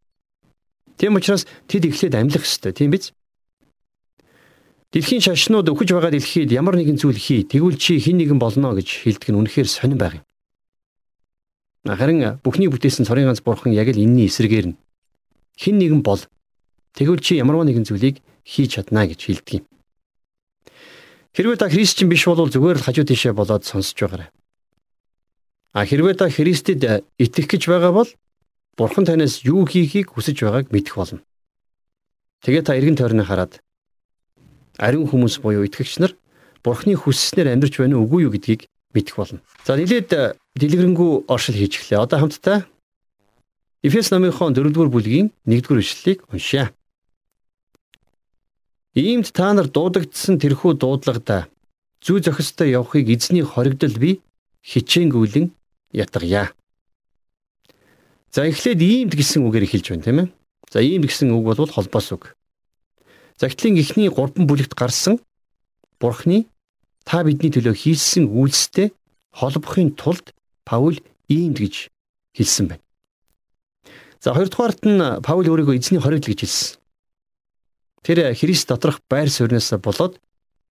Тийм 1.00 1.16
учраас 1.16 1.48
тэд 1.70 1.88
эхлээд 1.88 2.14
амьлах 2.18 2.44
ёстой, 2.44 2.76
тийм 2.76 2.92
биз? 2.92 3.16
Дэлхийн 4.94 5.18
шашнууд 5.26 5.66
өгөж 5.74 5.90
байгаа 5.90 6.14
дэлхийд 6.14 6.54
ямар 6.54 6.78
нэгэн 6.78 6.94
зүйл 7.02 7.18
хий, 7.18 7.42
тэгвэл 7.42 7.74
чи 7.74 7.98
хэн 7.98 8.14
нэгэн 8.14 8.38
болно 8.38 8.78
гэж 8.78 9.02
хэлдэг 9.02 9.34
нь 9.34 9.38
үнэхээр 9.42 9.66
сонирн 9.66 9.98
баг 9.98 10.12
юм. 10.22 10.24
Харин 11.82 12.38
бүхний 12.46 12.70
бүтээсэн 12.70 13.02
цорын 13.02 13.26
ганц 13.26 13.42
бурхан 13.42 13.74
яг 13.74 13.90
л 13.90 13.98
энэний 13.98 14.30
эсрэгээр 14.30 14.70
нь 14.70 14.78
хэн 15.58 15.82
нэгэн 15.82 16.06
бол 16.06 16.22
тэгвэл 16.94 17.18
чи 17.18 17.42
ямарваа 17.42 17.66
нэгэн 17.66 17.90
зүйлийг 17.90 18.22
хийж 18.46 18.78
чадна 18.78 19.10
гэж 19.10 19.18
хэлдэг 19.18 19.54
юм. 19.58 19.64
Хэрвээ 21.34 21.58
та 21.58 21.66
христчин 21.66 22.06
биш 22.06 22.30
бол 22.30 22.46
зүгээр 22.46 22.78
л 22.78 22.86
хажуу 22.86 23.02
тийшээ 23.02 23.34
болоод 23.34 23.66
сонсож 23.66 23.98
байгаарай. 23.98 24.30
А 25.74 25.82
хэрвээ 25.82 26.14
та 26.14 26.30
Христэд 26.30 27.10
итгэх 27.18 27.50
гэж 27.50 27.66
байгаа 27.66 27.90
бол 27.90 28.10
Бурхан 28.78 29.02
танаас 29.02 29.42
юу 29.42 29.66
хийхийг 29.66 30.14
хүсэж 30.14 30.46
байгааг 30.46 30.70
мэдэх 30.70 30.94
болно. 30.94 31.26
Тэгээ 32.46 32.62
та 32.62 32.78
эргэн 32.78 32.94
тойрны 32.94 33.26
хараад 33.26 33.58
ариун 34.78 35.08
хүмүүс 35.08 35.40
буюу 35.42 35.66
итгэгч 35.66 35.98
нар 36.02 36.12
Бурханы 36.64 36.96
хүсснээр 36.96 37.52
амьдрч 37.52 37.76
байна 37.76 38.00
уу 38.00 38.08
үгүй 38.08 38.24
юу 38.24 38.32
гэдгийг 38.32 38.64
мэдэх 38.96 39.16
болно. 39.20 39.44
За 39.68 39.76
нилээд 39.76 40.40
дэлгэрэнгүй 40.56 41.28
оршил 41.28 41.58
хийж 41.58 41.76
эхлэе. 41.76 42.00
Одоо 42.00 42.24
хамтдаа 42.24 42.64
Эфес 43.84 44.08
номынхон 44.08 44.56
4-р 44.56 44.88
бүлгийн 44.88 45.28
1-р 45.44 45.78
ишлэлийг 45.84 46.24
уншъя. 46.32 46.72
Иймд 48.96 49.28
та 49.36 49.52
нар 49.52 49.68
дуудагдсан 49.68 50.40
тэрхүү 50.40 50.80
дуудлагада 50.80 51.52
зүү 52.00 52.24
зохистой 52.24 52.72
явахыг 52.72 53.12
эзний 53.12 53.44
хоригдол 53.44 53.92
би 54.00 54.22
хичээнгүүлэн 54.64 55.52
ятгая. 55.92 56.56
За 58.32 58.48
эхлээд 58.48 58.80
иймд 58.80 59.12
гэсэн 59.12 59.44
үгээр 59.44 59.68
эхэлж 59.68 59.86
байна 59.92 60.04
тийм 60.08 60.18
ээ. 60.22 60.28
За 60.72 60.80
иймд 60.80 61.04
гэсэн 61.04 61.36
үг 61.36 61.44
бол 61.44 61.68
холбоос 61.68 62.08
үг. 62.16 62.32
Загтлын 63.40 63.78
эхний 63.82 64.08
3 64.08 64.46
бүлэгт 64.46 64.78
гарсан 64.78 65.18
Бурхны 65.98 66.46
та 67.02 67.24
бидний 67.26 67.50
төлөө 67.50 67.74
хийсэн 67.74 68.30
үйлстэй 68.30 68.94
холбохын 69.34 69.90
тулд 69.98 70.30
Паул 70.62 71.02
иймд 71.26 71.58
гэж 71.58 71.90
хэлсэн 72.38 72.70
байна. 72.70 72.82
За 74.22 74.38
хоёрдугаарт 74.38 74.86
нь 74.86 75.02
Паул 75.26 75.50
өөрийгөө 75.50 75.74
эзний 75.74 75.98
хоригдл 75.98 76.30
гэж 76.30 76.40
хэлсэн. 76.46 76.78
Тэр 78.06 78.38
Христ 78.38 78.70
доторх 78.70 79.02
байр 79.10 79.26
суурьнаас 79.26 79.74
болоод 79.82 80.22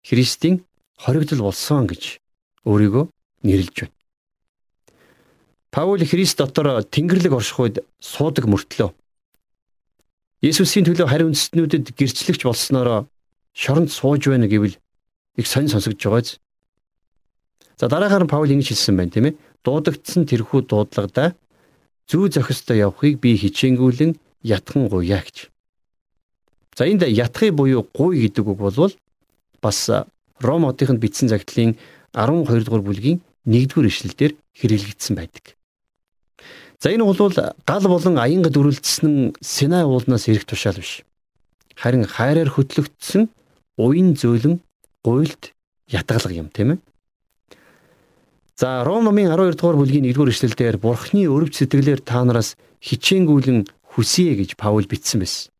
Христийн 0.07 0.63
хоригдл 0.95 1.43
болсон 1.43 1.83
гэж 1.91 2.23
өөрийгөө 2.63 3.11
нэрлэж 3.43 3.75
байна. 3.75 3.95
Паул 5.67 5.99
Христ 5.99 6.39
дотор 6.39 6.79
Тэнгэрлэг 6.87 7.33
орших 7.35 7.59
үед 7.59 7.77
суудаг 7.99 8.47
мөртлөө 8.47 8.95
Есүсийн 10.43 10.83
төлөө 10.83 11.07
хариу 11.07 11.31
үндэстнүүдэд 11.31 11.95
гэрчлэгч 11.95 12.43
болсноор 12.43 13.07
шоронд 13.55 13.87
сууж 13.95 14.27
байна 14.27 14.51
гэвэл 14.51 14.75
их 15.39 15.47
сонь 15.47 15.71
сонсогдож 15.71 16.03
байгааз. 16.03 16.29
За 17.79 17.87
дараагаар 17.87 18.27
нь 18.27 18.31
Паул 18.33 18.51
ингэж 18.51 18.75
хэлсэн 18.75 18.99
байна 18.99 19.13
тийм 19.15 19.31
ээ. 19.31 19.39
Дуудагдсан 19.63 20.27
тэрхүү 20.27 20.67
дуудлагада 20.67 21.39
зүү 22.11 22.35
зохистой 22.35 22.83
явахыг 22.83 23.23
би 23.23 23.39
хичээнгүүлэн 23.39 24.19
ятхан 24.43 24.91
гуяа 24.91 25.23
гэж. 25.23 25.47
За 26.75 26.91
энд 26.91 27.07
ятхыг 27.07 27.55
буюу 27.55 27.87
гуй 27.95 28.27
гэдэг 28.27 28.43
үг 28.43 28.59
бол 28.59 28.91
бас 29.63 29.79
Ром 30.43 30.67
хотынд 30.67 30.99
бичсэн 30.99 31.31
загтлын 31.31 31.79
12 32.11 32.67
дугаар 32.67 32.83
бүлгийн 32.83 33.23
1-р 33.47 33.87
ишлэлдэр 33.87 34.35
хэрэглэгдсэн 34.59 35.15
байдаг. 35.15 35.55
За 36.83 36.91
энэ 36.91 37.07
бол 37.07 37.15
гал 37.15 37.85
болон 37.87 38.19
аянга 38.19 38.49
дүрлэлтсэн 38.51 39.39
Синай 39.39 39.87
уулнаас 39.87 40.27
ирэх 40.27 40.43
тушаал 40.43 40.83
биш. 40.83 41.07
Харин 41.79 42.03
хайраар 42.03 42.51
хөтлөгдсөн 42.51 43.31
уян 43.79 44.19
зөөлөн 44.19 44.59
гуйлд 44.99 45.55
ятгалга 45.87 46.35
юм 46.35 46.51
тийм 46.51 46.75
ээ. 46.75 46.79
За 48.59 48.83
Ром 48.83 49.07
номын 49.07 49.31
12 49.31 49.55
дугаар 49.55 49.79
бүлгийн 49.79 50.11
1-р 50.11 50.27
эшлэлдэр 50.27 50.75
Бурхны 50.75 51.23
өрөв 51.23 51.55
сэтгэлээр 51.55 52.03
та 52.03 52.19
нараас 52.27 52.59
хичээнгүүлэн 52.83 53.63
хүсье 53.95 54.35
гэж 54.35 54.59
Паул 54.59 54.83
бичсэн 54.83 55.23
байсан. 55.23 55.55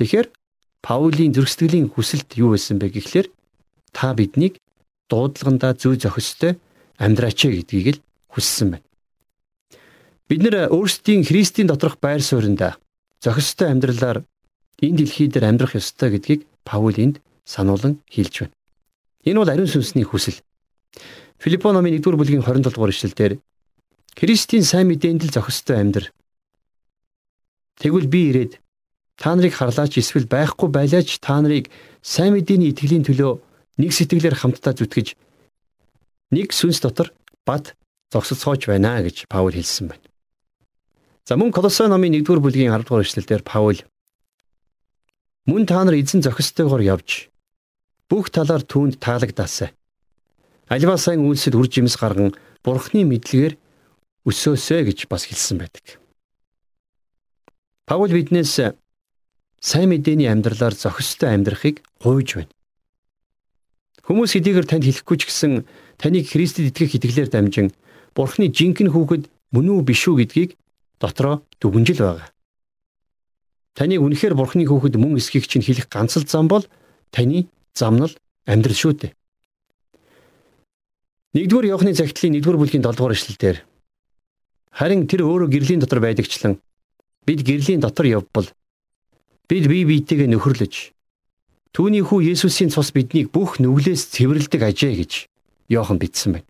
Тэгэхээр 0.00 0.32
Паулийн 0.80 1.36
зүрх 1.36 1.52
сэтгэлийн 1.52 1.92
хүсэлт 1.92 2.32
юу 2.40 2.56
байсан 2.56 2.80
бэ 2.80 2.96
гэхлээр 2.96 3.28
та 3.92 4.16
биднийг 4.16 4.56
дуудлагандаа 5.12 5.76
зүй 5.76 6.00
зохистой 6.00 6.56
амьдраач 6.96 7.44
гэдгийг 7.44 8.00
л 8.00 8.04
хүссэн 8.32 8.72
байна. 8.72 8.87
Бид 10.28 10.44
нэр 10.44 10.68
өөрсдийн 10.68 11.24
Христийн 11.24 11.72
доторх 11.72 11.96
байр 12.04 12.20
суурьнда 12.20 12.76
зохистой 13.24 13.72
амьдралаар 13.72 14.28
энэ 14.76 14.96
дэлхий 15.00 15.24
дээр 15.32 15.48
амьдрах 15.48 15.72
ёстой 15.80 16.12
гэдгийг 16.12 16.44
Паул 16.68 16.92
энд 17.00 17.24
сануулan 17.48 18.04
хэлж 18.12 18.44
байна. 18.44 18.54
Энэ 19.24 19.40
бол 19.40 19.48
ариун 19.48 19.72
сүнсний 19.72 20.04
хүсэл. 20.04 20.36
Филиппо 21.40 21.72
номын 21.72 21.96
1-р 21.96 22.20
бүлгийн 22.20 22.44
27 22.44 22.76
дугаар 22.76 22.92
ишлэлдэр 22.92 23.32
Христийн 24.20 24.68
сайн 24.68 24.92
мэдээнд 24.92 25.24
л 25.24 25.32
зохистой 25.32 25.80
амьдр. 25.80 26.12
Тэгвэл 27.80 28.12
би 28.12 28.28
ирээд 28.28 28.60
та 29.16 29.32
нарыг 29.32 29.56
харлаач 29.56 29.96
эсвэл 29.96 30.28
байхгүй 30.28 30.68
байлаач 30.68 31.24
та 31.24 31.40
нарыг 31.40 31.72
сайн 32.04 32.36
мэдээний 32.36 32.76
итгэлийн 32.76 33.08
төлөө 33.08 33.32
нэг 33.80 33.96
сэтгэлээр 33.96 34.36
хамтдаа 34.36 34.76
зүтгэж 34.76 35.16
нэг 36.36 36.52
сүнс 36.52 36.84
дотор 36.84 37.16
бад 37.48 37.72
зогсоцгооч 38.12 38.68
байна 38.68 39.00
гэж 39.00 39.24
Паул 39.32 39.56
хэлсэн 39.56 39.88
байна. 39.88 40.04
За 41.28 41.36
мөн 41.36 41.52
Колосой 41.52 41.90
номын 41.92 42.14
1-р 42.16 42.40
бүлгийн 42.40 42.72
10 42.72 42.88
дугаар 42.88 43.04
эшлэлдэр 43.04 43.42
Паул 43.44 43.84
Мөн 45.44 45.68
та 45.68 45.84
нар 45.84 46.00
эзэн 46.00 46.24
зохистойгоор 46.24 46.80
явж 46.80 47.28
бүх 48.08 48.32
талаар 48.32 48.64
түүнд 48.64 48.96
таалагдаасай. 48.96 49.76
Альва 50.72 50.96
сайн 50.96 51.28
үйлсэд 51.28 51.52
үр 51.52 51.68
жимс 51.68 52.00
гарган 52.00 52.32
Бурхны 52.64 53.04
мэдлэгээр 53.04 53.60
өсөөсэй 54.24 54.88
гэж 54.88 55.04
бас 55.12 55.28
хэлсэн 55.28 55.60
байдаг. 55.60 56.00
Паул 57.84 58.08
биднээс 58.08 58.72
сайн 59.60 59.88
мэдээний 59.92 60.32
амьдралаар 60.32 60.72
зохистой 60.72 61.36
амьдрахыг 61.36 61.84
гуйж 62.00 62.40
байна. 62.40 62.52
Хүмүүс 64.08 64.32
хэдийгээр 64.32 64.64
танд 64.64 64.88
хэлэхгүй 64.88 65.16
ч 65.20 65.22
гэсэн 65.28 65.52
таныг 66.00 66.24
Христэд 66.24 66.72
итгэх 66.72 66.96
итгэлээр 66.96 67.28
дамжин 67.28 67.68
Бурхны 68.16 68.48
жинхэнэ 68.48 68.96
хүүхэд 68.96 69.28
мөн 69.52 69.66
үү 69.76 69.80
биш 69.84 70.08
үү 70.08 70.24
гэдгийг 70.24 70.56
дотроо 71.00 71.46
дүгнжил 71.60 72.02
байгаа. 72.02 72.28
Таныг 73.74 74.02
үнэхээр 74.02 74.34
бурхны 74.34 74.66
хүүхэд 74.66 74.98
мөн 74.98 75.18
эсхийг 75.18 75.46
чинь 75.46 75.62
хэлэх 75.62 75.86
ганц 75.86 76.18
л 76.18 76.26
зам 76.26 76.50
бол 76.50 76.66
таны 77.14 77.46
замнал 77.74 78.10
амьдрал 78.46 78.74
шүү 78.74 78.92
дээ. 78.98 79.12
1-р 81.38 81.64
Иохны 81.70 81.94
загтлын 81.94 82.40
1-р 82.40 82.56
бүлгийн 82.58 82.82
7-р 82.82 83.12
эшлэлдэр 83.14 83.56
харин 84.72 85.06
тэр 85.06 85.28
өөрөө 85.28 85.48
гэрлийн 85.52 85.84
дотор 85.84 86.00
байдагчлан 86.00 86.56
бид 87.28 87.44
гэрлийн 87.44 87.84
дотор 87.84 88.08
явбал 88.08 88.48
бид 89.44 89.68
бие 89.68 89.84
биетэйгээ 89.84 90.28
нөхөрлөж 90.32 90.74
түүний 91.76 92.00
хүү 92.00 92.32
Есүсийн 92.32 92.72
цус 92.72 92.90
биднийг 92.96 93.28
бүх 93.28 93.60
нүглээс 93.60 94.08
цэвэрлдэг 94.16 94.62
ажээ 94.64 94.94
гэж 95.04 95.12
Иохан 95.68 96.00
бичсэн 96.00 96.40
байна. 96.40 96.47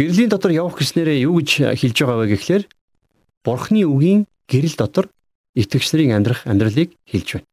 Гэрлийн 0.00 0.32
дотор 0.32 0.48
явах 0.56 0.80
гэснээрээ 0.80 1.28
юу 1.28 1.44
гэж 1.44 1.76
хэлж 1.76 1.96
байгаа 2.00 2.24
вэ 2.24 2.32
гэхлээр 2.32 2.64
Бурхны 3.44 3.84
үгийн 3.84 4.24
гэрэл 4.48 4.72
дотор 4.80 5.12
итгэгч 5.52 5.92
нарын 5.92 6.16
амьдрах 6.16 6.40
амьдралыг 6.48 6.96
хэлж 7.04 7.28
байна. 7.36 7.48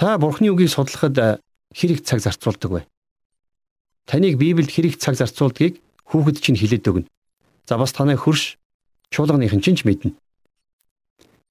Та 0.00 0.16
Бурхны 0.16 0.48
үгийг 0.48 0.72
судлахад 0.72 1.44
хэрэг 1.76 2.08
цаг 2.08 2.24
зарцуулдаг 2.24 2.70
вэ? 2.72 2.80
Таныг 4.08 4.40
Библиэд 4.40 4.72
хэрэг 4.72 4.96
цаг 4.96 5.20
зарцуулдгийг 5.20 5.76
хүүхэд 6.08 6.40
чинь 6.40 6.56
хэлээд 6.56 6.88
өгнө. 6.88 7.08
За 7.68 7.76
бас 7.76 7.92
танай 7.92 8.16
хөрш 8.16 8.56
чуулганыхын 9.12 9.60
чинь 9.60 9.76
ч 9.76 9.84
мэднэ. 9.84 10.16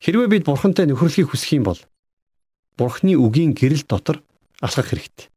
Хэрвээ 0.01 0.33
бид 0.33 0.49
Бурхантай 0.49 0.89
нөхөрлөхийг 0.89 1.29
хүсэх 1.29 1.61
юм 1.61 1.69
бол 1.69 1.77
Бурхны 2.73 3.13
үгийн 3.13 3.53
гэрэл 3.53 3.85
дотор 3.85 4.25
алхах 4.65 4.89
хэрэгтэй. 4.89 5.29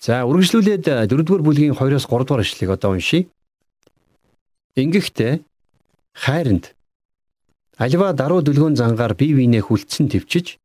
За 0.00 0.24
үргэлжлүүлээд 0.24 1.12
4-р 1.12 1.42
бүлгийн 1.44 1.76
2-оос 1.76 2.08
3-р 2.08 2.40
эшлэгийг 2.40 2.72
одоо 2.72 2.96
уншийе. 2.96 3.28
Ингэхдээ 4.72 5.44
хайранд 6.16 6.72
аливаа 7.76 8.16
даруй 8.16 8.40
дүлгөөн 8.40 8.80
зангаар 8.80 9.12
бие 9.12 9.36
биенээ 9.36 9.60
хүлцэн 9.60 10.08
төвчж 10.08 10.56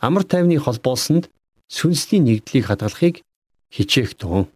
амар 0.00 0.24
тайвны 0.24 0.56
холбоосонд 0.56 1.28
сүнсний 1.68 2.24
нэгдлийг 2.24 2.72
хадгалахыг 2.72 3.20
хичээх 3.68 4.16
тун. 4.16 4.48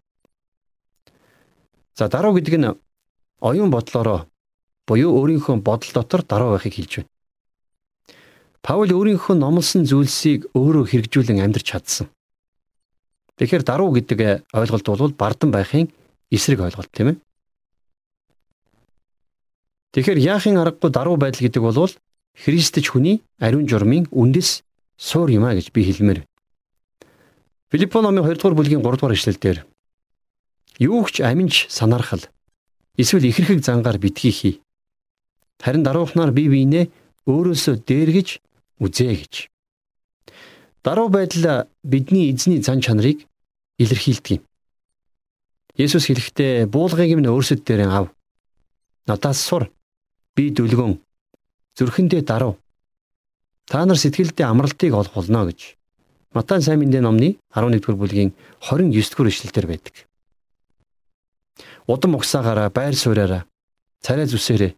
За 1.92 2.08
даруй 2.08 2.40
гэдэг 2.40 2.56
нь 2.56 2.72
оюун 3.44 3.68
бодлороо 3.68 4.24
буюу 4.88 5.20
өөрийнхөө 5.20 5.60
бодол 5.60 5.92
дотор 5.92 6.24
даруй 6.24 6.56
байхыг 6.56 6.80
хэлж 6.80 6.92
байна. 7.04 7.12
Паул 8.64 8.88
өөрийнхөө 8.88 9.36
номлосон 9.36 9.84
зүйлсийг 9.84 10.48
өөрөө 10.56 10.88
хэрэгжүүлэн 10.88 11.44
амьдрч 11.44 11.66
чадсан. 11.76 12.08
Тэгэхээр 13.38 13.64
даруу 13.64 13.92
гэдэг 13.92 14.44
ойлголт 14.52 14.86
бол 14.86 15.12
бардан 15.16 15.50
байхын 15.50 15.88
эсрэг 16.30 16.60
ойлголт 16.60 16.90
тийм 16.92 17.08
ээ. 17.08 17.16
Тэгэхээр 19.92 20.18
яахын 20.18 20.56
аргагүй 20.56 20.90
даруу 20.90 21.16
байдал 21.16 21.44
гэдэг 21.44 21.62
бол 21.62 21.92
Христч 22.32 22.88
хүний 22.88 23.20
ариун 23.36 23.68
журмын 23.68 24.08
үндэс 24.08 24.64
суур 24.96 25.28
юм 25.28 25.44
а 25.44 25.52
гэж 25.52 25.68
би 25.72 25.84
хэлмээр. 25.84 26.24
Филиппо 27.68 28.00
номын 28.00 28.24
2 28.24 28.40
дугаар 28.40 28.56
бүлгийн 28.56 28.80
3 28.80 28.96
дугаар 28.96 29.16
ишлэлдэр 29.16 29.58
юу 30.80 31.04
ч 31.12 31.20
аминч 31.20 31.68
санаархал 31.68 32.24
эсвэл 32.96 33.28
ихэрхэг 33.28 33.60
зангаар 33.60 33.98
битгий 34.00 34.32
хий. 34.32 34.54
Харин 35.60 35.84
даруухнаар 35.84 36.32
бие 36.32 36.48
биенээ 36.48 36.90
өөрөөсөө 37.28 37.84
дээргэж 37.84 38.28
үзээ 38.80 39.14
гэж. 39.20 39.51
Даруй 40.82 41.08
байдал 41.08 41.68
бидний 41.82 42.34
эзний 42.34 42.62
зан 42.62 42.80
чанарыг 42.80 43.26
илэрхийлдэг 43.78 44.30
юм. 44.38 44.42
Есүс 45.78 46.06
хэлэхдээ 46.06 46.66
буулгыг 46.66 47.14
минь 47.14 47.30
өөрсөд 47.30 47.62
дээр 47.62 47.86
ав. 47.88 48.10
Надаас 49.06 49.38
сур. 49.38 49.70
Би 50.34 50.50
дүлгөн. 50.50 50.98
Зүрхэндээ 51.78 52.22
даруй. 52.22 52.58
Та 53.66 53.86
нар 53.86 53.96
сэтгэлдээ 53.96 54.46
амралтыг 54.46 54.92
олох 54.92 55.14
болно 55.14 55.46
гэж. 55.46 55.78
Матай 56.34 56.60
сайн 56.60 56.80
мэндийн 56.80 57.06
номны 57.06 57.38
11-р 57.54 57.94
бүлгийн 57.94 58.34
29-р 58.60 59.28
ишлэлдэр 59.30 59.66
байдаг. 59.70 59.94
Удам 61.86 62.16
угсаагаараа 62.16 62.70
байр 62.70 62.94
суураараа 62.96 63.46
царай 64.02 64.26
зүсээрээ 64.26 64.74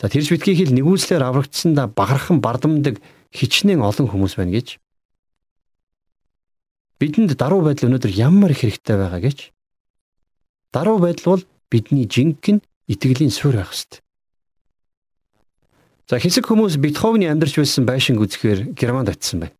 за 0.00 0.06
тэрж 0.08 0.28
битгий 0.30 0.56
хэл 0.56 0.76
нэгүслэр 0.76 1.24
аврагдсандаа 1.24 1.88
багархан 1.88 2.40
бардамдаг 2.40 3.00
хичнээн 3.32 3.80
олон 3.80 4.08
хүмүүс 4.08 4.36
байна 4.36 4.56
гэж 4.56 4.80
бидэнд 7.00 7.32
даруй 7.40 7.64
байдал 7.64 7.88
өнөөдөр 7.88 8.12
ямар 8.12 8.52
их 8.52 8.60
хэрэгтэй 8.60 8.96
байгаа 9.00 9.20
гэж 9.24 9.38
даруй 10.70 10.98
байдал 11.00 11.26
бол 11.40 11.42
бидний 11.72 12.04
жинхэнэ 12.04 12.60
итгэлийн 12.92 13.32
суурь 13.32 13.56
байх 13.56 13.72
хэвээр. 13.72 14.04
За 16.10 16.18
хэсэг 16.18 16.44
хүмүүс 16.50 16.76
Бетховны 16.82 17.30
амьдарч 17.30 17.54
байсан 17.56 17.86
байшинг 17.86 18.20
үзэхээр 18.20 18.74
Германд 18.74 19.14
очисон 19.14 19.46
байна. 19.46 19.56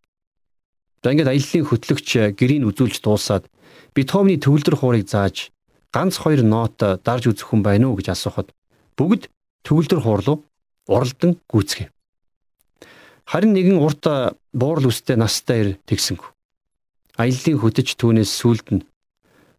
За 1.02 1.14
ингээд 1.14 1.30
аяллаа 1.30 1.62
хөтлөгч 1.64 2.08
гэрийг 2.34 2.66
үзүүлж 2.66 2.98
дуусаад 3.00 3.46
Бетховны 3.94 4.36
төгөлдөр 4.36 4.76
хуурыг 4.76 5.06
зааж 5.06 5.54
ганц 5.94 6.18
хоёр 6.18 6.42
нот 6.42 6.76
дарж 6.76 7.30
үзэх 7.30 7.54
хүн 7.54 7.62
байна 7.62 7.88
уу 7.88 7.96
гэж 7.96 8.12
асуухад 8.12 8.50
бүгд 8.98 9.30
төгөлдөр 9.62 10.00
хуур 10.02 10.20
руу 10.26 10.38
уралдан 10.90 11.38
гүйцгээв. 11.46 11.90
Харин 13.30 13.54
нэгэн 13.54 13.78
урт 13.78 14.02
буурал 14.50 14.90
үстэй 14.90 15.14
настай 15.14 15.58
ир 15.62 15.68
тэгсэнгүй. 15.86 16.34
Аяллаа 17.20 17.60
хөтөж 17.60 18.00
түүнээс 18.00 18.32
сүлдэн 18.32 18.80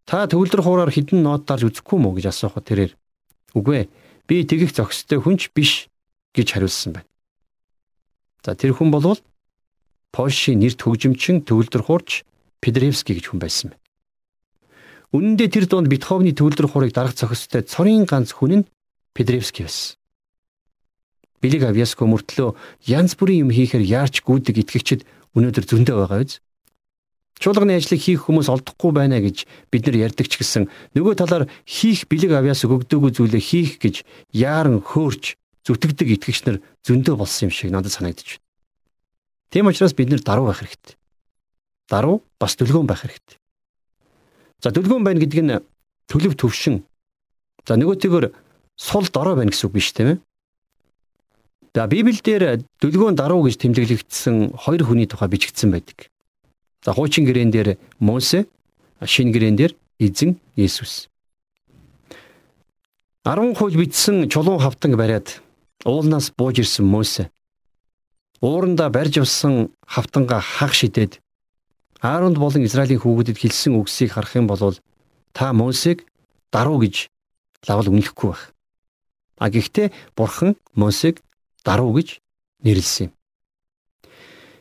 та 0.10 0.25
төгөлдөр 0.25 0.62
хуураар 0.65 0.89
хідэн 0.89 1.22
нот 1.22 1.46
дарж 1.46 1.70
үзэхгүй 1.70 1.98
мүү 2.01 2.18
гэж 2.18 2.25
асуухад 2.34 2.65
тэрээр 2.65 2.98
үгүй 3.53 3.86
би 4.25 4.36
тэгэх 4.50 4.74
зохистой 4.74 5.22
хүнч 5.22 5.53
биш 5.53 5.86
гэж 6.34 6.58
хариулсан 6.58 6.98
байна. 6.98 7.10
За 8.41 8.58
тэр 8.58 8.74
хүн 8.74 8.89
бол 8.89 9.22
Польшийн 10.10 10.60
нэрт 10.60 10.82
хөгжимчин 10.82 11.46
төгөлдөр 11.46 11.86
хуурч 11.86 12.25
Педревский 12.65 13.15
гэж 13.15 13.30
хүн 13.30 13.39
байсан 13.39 13.68
байна. 13.72 13.82
Үнэн 15.13 15.36
дээр 15.38 15.52
тэр 15.54 15.65
донд 15.69 15.88
Бетховны 15.91 16.34
төгөлдөр 16.34 16.67
хуурыг 16.71 16.91
дарах 16.97 17.13
зохистой 17.13 17.62
цорын 17.62 18.10
ганц 18.10 18.34
хүн 18.34 18.65
нь 18.65 18.69
Педревский 19.13 19.69
байсан. 19.69 20.02
Билег 21.41 21.63
авьяаско 21.67 22.10
мөртлөө 22.10 22.58
янз 22.89 23.13
бүрийн 23.19 23.45
юм 23.45 23.52
хийхээр 23.54 23.86
яарч 23.86 24.26
гүйдэг 24.26 24.62
итгэгчид 24.65 25.06
өнөөдөр 25.36 25.65
зөндөө 25.67 25.95
байгаа 26.00 26.21
биз? 26.26 26.41
Чуулганы 27.41 27.73
ажлыг 27.73 27.97
хийх 27.97 28.30
хүмүүс 28.30 28.54
олдохгүй 28.54 28.91
байна 28.93 29.17
гэж 29.17 29.49
бид 29.73 29.89
нар 29.89 29.97
ярьдаг 30.13 30.30
ч 30.30 30.38
гэсэн 30.38 30.69
нөгөө 30.93 31.17
талаар 31.17 31.49
хийх 31.65 32.06
бэлэг 32.06 32.38
авьяас 32.38 32.62
өгдөөгүй 32.69 33.17
зүйлээ 33.17 33.41
хийх 33.41 33.71
гэж 33.82 34.06
яаран 34.30 34.77
хөөрч 34.86 35.41
зүтгэдэг 35.65 36.21
итгэгч 36.21 36.39
нар 36.45 36.62
зөндөө 36.86 37.17
болсон 37.17 37.49
юм 37.49 37.51
шиг 37.54 37.73
надад 37.73 37.97
санагдчих. 37.97 38.38
Тийм 39.49 39.65
учраас 39.73 39.97
бид 39.97 40.13
нар 40.13 40.21
даруй 40.21 40.54
байх 40.54 40.62
хэрэгтэй. 40.62 40.95
Даруй 41.89 42.21
бас 42.38 42.54
дүлгөөн 42.62 42.86
байх 42.86 43.01
хэрэгтэй. 43.01 43.41
За 44.62 44.69
дүлгөөн 44.69 45.01
байна 45.01 45.21
гэдэг 45.25 45.41
нь 45.41 45.58
төлөв 46.06 46.38
төвшин. 46.38 46.86
За 47.65 47.73
нөгөөтэйгөр 47.73 48.30
сул 48.77 49.06
дорой 49.10 49.36
байна 49.36 49.49
гэсэн 49.49 49.65
үг 49.65 49.73
биш 49.73 49.89
тийм 49.97 50.08
ээ. 50.13 50.17
За 51.73 51.89
Библиэлд 51.89 52.69
дүлгөөн 52.77 53.17
даруй 53.17 53.49
гэж 53.49 53.65
тэмдэглэгдсэн 53.65 54.62
хоёр 54.62 54.82
хүний 54.86 55.10
тухай 55.10 55.30
бичигдсэн 55.30 55.73
байдаг. 55.73 56.12
За 56.84 56.94
хуучин 56.94 57.26
гэрээн 57.26 57.52
дээр 57.52 57.78
Мосе, 58.00 58.48
шинэ 59.02 59.32
гэрээн 59.32 59.56
дээр 59.56 59.74
эзэн 60.00 60.41
Есүс. 60.56 61.10
10 63.24 63.54
хууль 63.54 63.78
бичсэн 63.78 64.30
чулуун 64.30 64.60
хавтанг 64.60 64.98
бариад 64.98 65.41
уулнаас 65.86 66.34
бууж 66.34 66.58
ирсэн 66.60 66.86
Мосе. 66.86 67.30
Уурандаа 68.41 68.89
барьж 68.89 69.22
авсан 69.22 69.70
хавтанга 69.86 70.41
хаг 70.41 70.74
шидээд 70.74 71.22
Ааронд 72.02 72.41
болон 72.41 72.65
Израилийн 72.65 72.98
хүүгүүдэд 72.98 73.38
хэлсэн 73.38 73.78
үгсийг 73.78 74.17
харах 74.17 74.34
юм 74.34 74.50
бол 74.50 74.74
та 75.38 75.54
Мосег 75.54 76.10
даруу 76.50 76.82
гэж 76.82 77.13
лавл 77.70 77.94
үнэлэхгүй 77.94 78.30
байх. 78.34 78.58
А 79.38 79.54
гэхдээ 79.54 79.94
Бурхан 80.17 80.58
Мосег 80.74 81.22
даруу 81.62 81.94
гэж 81.94 82.17
нэрлсэн 82.65 83.13
юм. 83.13 83.20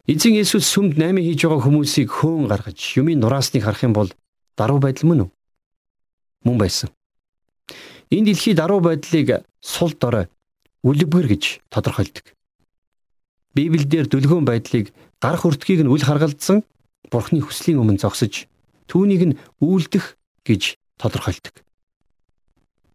Эзэн 0.09 0.37
Есүс 0.39 0.65
сүмд 0.65 0.97
8 0.97 1.21
хийж 1.21 1.45
байгаа 1.45 1.61
хүмүүсийг 1.61 2.09
хөөн 2.09 2.49
гаргаж 2.49 2.79
юмын 2.97 3.21
нураасныг 3.21 3.65
харах 3.65 3.85
юм 3.85 3.93
бол 3.93 4.09
даруу 4.57 4.81
байдал 4.81 5.09
мөн 5.09 5.21
үү? 5.25 5.31
Мөн 6.45 6.57
байсан. 6.57 6.89
Энэ 8.09 8.33
дэлхий 8.33 8.55
даруу 8.55 8.81
байдлыг 8.81 9.45
сул 9.61 9.93
дорой 9.97 10.29
үлбгэр 10.85 11.27
гэж 11.29 11.61
тодорхойлдог. 11.69 12.33
Библиэлд 13.53 14.11
дүлгөөн 14.11 14.47
байдлыг 14.49 14.95
гар 15.21 15.37
хүртгийг 15.37 15.85
нь 15.85 15.93
үл 15.93 16.01
харгалзсан 16.01 16.65
Бурхны 17.11 17.43
хүслийн 17.45 17.83
өмнө 17.83 18.01
зогсож 18.01 18.47
түүнийг 18.89 19.23
нь 19.27 19.39
үйлдэх 19.61 20.17
гэж 20.47 20.81
тодорхойлдог. 20.97 21.61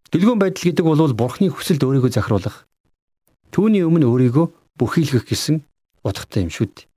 Дүлгөөн 0.09 0.39
байдал 0.41 0.63
гэдэг 0.63 0.85
бол 0.85 1.13
Бурхны 1.13 1.51
хүсэлд 1.51 1.83
өөрийгөө 1.83 2.11
захируулах 2.15 2.65
Түүний 3.55 3.87
өмнө 3.87 4.11
өөрийгөө 4.11 4.45
бүхийлгэх 4.75 5.31
гэсэн 5.31 5.63
утгатай 6.03 6.43
юм 6.43 6.51
шүү 6.51 6.67
дээ. 6.75 6.87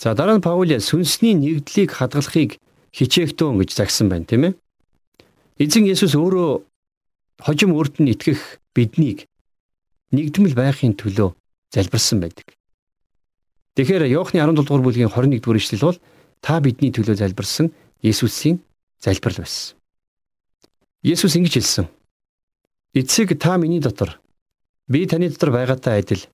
За 0.00 0.14
дараа 0.16 0.40
нь 0.40 0.40
Паул 0.40 0.72
сүнсний 0.80 1.36
нэгдлийг 1.36 1.92
хадгалахыг 1.92 2.56
хичээгтэн 2.96 3.60
гэж 3.60 3.70
загсан 3.76 4.08
байна, 4.08 4.24
тийм 4.24 4.42
ээ. 4.48 4.52
Эзэн 5.60 5.84
Есүс 5.84 6.16
өөрөө 6.16 6.64
хожим 7.44 7.76
өрд 7.76 8.00
нь 8.00 8.08
итгэх 8.08 8.64
биднийг 8.72 9.28
нэгдмэл 10.16 10.56
байхын 10.56 10.96
төлөө 10.96 11.36
залбирсан 11.76 12.24
байдаг. 12.24 12.48
Тэгэхээр 13.76 14.08
Иохны 14.08 14.40
17 14.40 14.64
дугаар 14.64 14.80
бүлгийн 14.88 15.12
21 15.12 15.44
дугаар 15.44 15.60
ишлэл 15.60 15.84
бол 15.92 15.98
та 16.40 16.64
бидний 16.64 16.88
төлөө 16.96 17.20
залбирсан 17.20 17.68
Есүсийн 18.00 18.56
залбирал 19.04 19.44
байсан. 19.44 19.76
Есүс 21.04 21.36
ингэж 21.36 21.60
хэлсэн. 21.60 21.86
Эцэг 22.96 23.36
та 23.36 23.60
миний 23.60 23.84
дотор 23.84 24.16
би 24.88 25.04
таны 25.04 25.28
дотор 25.28 25.52
байгаатай 25.52 26.00
адил 26.00 26.24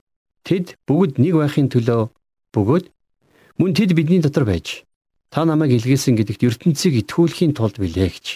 тэд 0.47 0.79
бүгд 0.87 1.19
нэг 1.19 1.35
байхын 1.35 1.67
төлөө 1.67 2.07
бөгөөд 2.55 2.95
мөн 3.57 3.73
тэд 3.73 3.93
бидний 3.97 4.21
дотор 4.21 4.45
байж 4.45 4.85
та 5.29 5.45
намайг 5.45 5.75
илгээсэн 5.77 6.15
гэдэгт 6.15 6.45
ертөнцийг 6.47 7.03
итгүүлэхийн 7.03 7.53
тулд 7.57 7.77
билээ 7.81 8.09
гэж. 8.09 8.27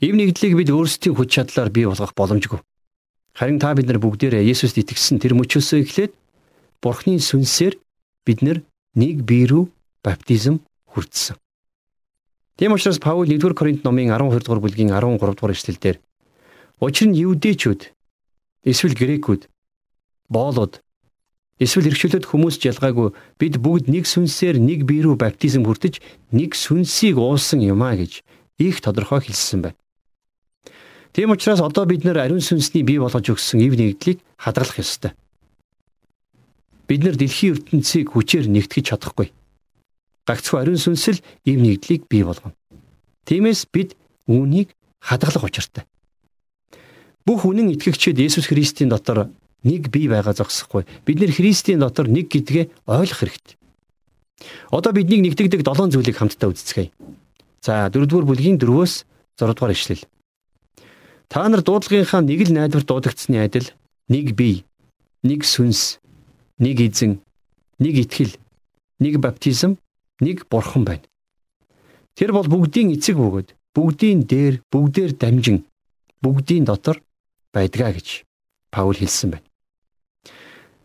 Ийм 0.00 0.16
нэгдлийг 0.16 0.56
бид 0.56 0.70
өөрсдийн 0.72 1.14
хүч 1.14 1.28
чадлаар 1.36 1.68
бий 1.68 1.84
болгох 1.84 2.16
боломжгүй. 2.16 2.60
Харин 3.36 3.60
та 3.60 3.74
бид 3.76 3.86
нар 3.86 4.00
бүгдээрээ 4.00 4.48
Есүст 4.48 4.80
итгэсэн 4.80 5.20
тэр 5.20 5.36
мөчөөсөө 5.36 5.78
эхлээд 5.84 6.12
Бурхны 6.80 7.20
сүнсээр 7.20 7.76
бид 8.24 8.40
нар 8.40 8.58
нэг 8.96 9.28
бие 9.28 9.44
рүү 9.44 9.68
баптизм 10.00 10.64
хүртсэн. 10.88 11.36
Тийм 12.56 12.72
учраас 12.72 12.98
Паул 12.98 13.28
1-р 13.28 13.52
Коринт 13.52 13.84
номын 13.84 14.08
12 14.08 14.44
дугаар 14.44 14.64
бүлгийн 14.64 14.92
13 14.96 15.20
дугаар 15.20 15.52
эшлэлдэр 15.52 16.00
Учир 16.80 17.12
нь 17.12 17.20
евдээчүүд 17.20 17.92
эсвэл 18.64 18.96
грекүүд 18.96 19.48
боолууд 20.32 20.80
эсвэл 21.60 21.92
эрхчлөөд 21.92 22.24
хүмүүс 22.24 22.56
ялгаагүй 22.64 23.12
бид 23.36 23.60
бүгд 23.60 23.92
нэг 23.92 24.08
сүнсээр 24.08 24.56
нэг 24.56 24.88
бие 24.88 25.04
рүү 25.04 25.20
баптизм 25.20 25.68
хүртэж 25.68 26.00
нэг 26.32 26.56
сүнсийг 26.56 27.20
уусан 27.20 27.60
юм 27.60 27.84
а 27.84 27.92
гэж 27.94 28.24
их 28.58 28.80
тодорхой 28.80 29.20
хэлсэн 29.20 29.68
байна. 29.68 29.78
Тийм 31.12 31.30
учраас 31.30 31.60
одоо 31.60 31.84
бид 31.84 32.04
нэр 32.04 32.18
ариун 32.18 32.40
сүнсний 32.40 32.82
бий 32.82 32.98
болгож 32.98 33.28
өгсөн 33.28 33.60
ив 33.60 33.76
нэгдлийг 33.76 34.24
хадгалах 34.40 34.78
ёстой. 34.80 35.12
Бид 36.88 37.04
нар 37.04 37.16
дэлхийн 37.18 37.60
ертөнцийг 37.60 38.14
хүчээр 38.14 38.46
нэгтгэж 38.48 38.94
чадахгүй. 38.94 39.28
Гагцхүү 40.26 40.56
ариун 40.60 40.78
сүнс 40.78 41.04
л 41.12 41.20
ив 41.44 41.58
нэгдлийг 41.60 42.06
бий 42.06 42.22
болгоно. 42.22 42.54
Тиймээс 43.26 43.66
бид 43.74 43.98
үүнийг 44.30 44.72
хадгалах 45.02 45.44
учиртай. 45.44 45.84
Бүх 47.26 47.44
үнэн 47.44 47.74
итгэгчид 47.74 48.18
Есүс 48.18 48.46
Христийн 48.48 48.90
дотор 48.90 49.28
нэг 49.64 49.90
бие 49.92 50.08
байгаа 50.08 50.34
зогсохгүй. 50.34 50.86
Бид 51.04 51.18
нэр 51.20 51.32
Христийн 51.32 51.80
дотор 51.80 52.08
нэг 52.08 52.32
гэдгээ 52.32 52.88
ойлгох 52.88 53.20
хэрэгтэй. 53.20 53.56
Одоо 54.72 54.92
биднийг 54.92 55.20
нэгтгэдэг 55.20 55.62
долоон 55.62 55.92
зүйлийг 55.92 56.16
хамтдаа 56.16 56.48
үздэцгээе. 56.48 56.92
За 57.60 57.92
дөрөвдүгээр 57.92 58.28
бүлгийн 58.28 58.56
4-өөс 58.56 59.04
6 59.36 59.52
дугаар 59.52 59.76
ишлэл. 59.76 60.04
Та 61.28 61.44
нар 61.48 61.60
дуудлагынхаа 61.60 62.24
нэг 62.24 62.48
л 62.48 62.56
найдвар 62.56 62.84
дуудагдсны 62.88 63.36
адил 63.36 63.68
нэг 64.08 64.32
бие, 64.34 64.64
нэг 65.22 65.44
сүнс, 65.44 66.00
нэг 66.58 66.80
эзэн, 66.80 67.20
нэг 67.78 67.94
итгэл, 68.08 68.34
нэг 68.98 69.20
баптизм, 69.20 69.76
нэг 70.24 70.48
бурхан 70.48 70.84
байна. 70.88 71.04
Тэр 72.16 72.32
бол 72.32 72.48
бүгдийн 72.48 72.96
эцэг 72.96 73.16
бөгөөд 73.20 73.54
бүгдийн 73.76 74.26
дээр 74.26 74.64
бүгдээр 74.72 75.12
дамжин 75.14 75.62
бүгдийн 76.24 76.64
дотор 76.66 76.98
байдгаа 77.54 77.94
гэж 77.94 78.26
Паул 78.70 78.98
хэлсэн 78.98 79.30
байна. 79.30 79.49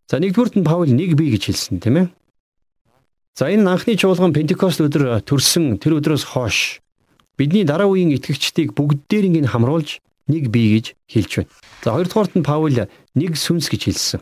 За 0.06 0.22
нэгдүгüрт 0.22 0.56
нь 0.56 0.68
Паул 0.68 0.90
нэг 0.94 1.18
бие 1.18 1.34
гэж 1.34 1.50
хэлсэн 1.50 1.82
тийм 1.82 1.98
ээ. 1.98 2.08
За 3.34 3.50
энэ 3.50 3.66
анхны 3.66 3.98
чуулган 3.98 4.38
Пентекост 4.38 4.80
өдөр 4.80 5.26
төрсөн 5.26 5.82
тэр 5.82 5.98
өдрөөс 5.98 6.38
хойш 6.38 6.86
бидний 7.36 7.66
дараа 7.66 7.90
үеийн 7.90 8.14
итгэгчдийг 8.16 8.78
бүгдээр 8.78 9.28
ингэ 9.28 9.50
хамруулж 9.50 10.00
нэг 10.30 10.54
бие 10.54 10.78
гэж 10.80 10.96
хэлж 11.10 11.32
байна. 11.42 11.52
За 11.84 11.90
хоёрдугаарт 11.98 12.34
нь 12.38 12.46
Паул 12.46 12.78
нэг 13.18 13.34
сүнс 13.34 13.68
гэж 13.74 13.82
хэлсэн. 13.90 14.22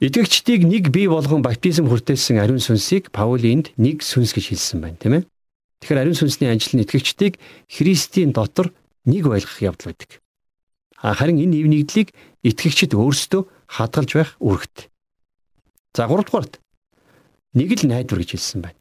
Итгэгчдийг 0.00 0.62
нэг 0.62 0.94
бие 0.94 1.10
болгон 1.10 1.42
баптизм 1.42 1.90
хүртээсэн 1.90 2.38
ариун 2.38 2.62
сүнсийг 2.62 3.10
Паул 3.10 3.42
энд 3.42 3.74
нэг 3.74 4.06
сүнс 4.06 4.32
гэж 4.36 4.54
хэлсэн 4.54 4.80
байна, 4.80 4.96
тийм 5.02 5.14
ээ. 5.18 5.22
Тэгэхээр 5.82 6.00
ариун 6.00 6.16
сүнсний 6.16 6.52
ажил 6.52 6.78
нь 6.78 6.84
итгэгчдийг 6.84 7.40
Христийн 7.68 8.32
дотор 8.32 8.72
нэг 9.04 9.28
байлгах 9.28 9.60
явдал 9.60 9.92
байдаг. 9.92 10.20
Харин 11.00 11.40
энэ 11.42 11.58
ив 11.60 11.66
нэгдлийг 11.68 12.08
итгэгчид 12.44 12.96
өөрсдөө 12.96 13.55
хадгалж 13.66 14.10
байх 14.14 14.30
үүрэгт. 14.40 14.90
За 15.94 16.06
гуравдугаарт 16.06 16.60
нэг 17.54 17.70
л 17.76 17.88
найдвар 17.88 18.20
гэж 18.22 18.30
хэлсэн 18.36 18.60
байна. 18.62 18.80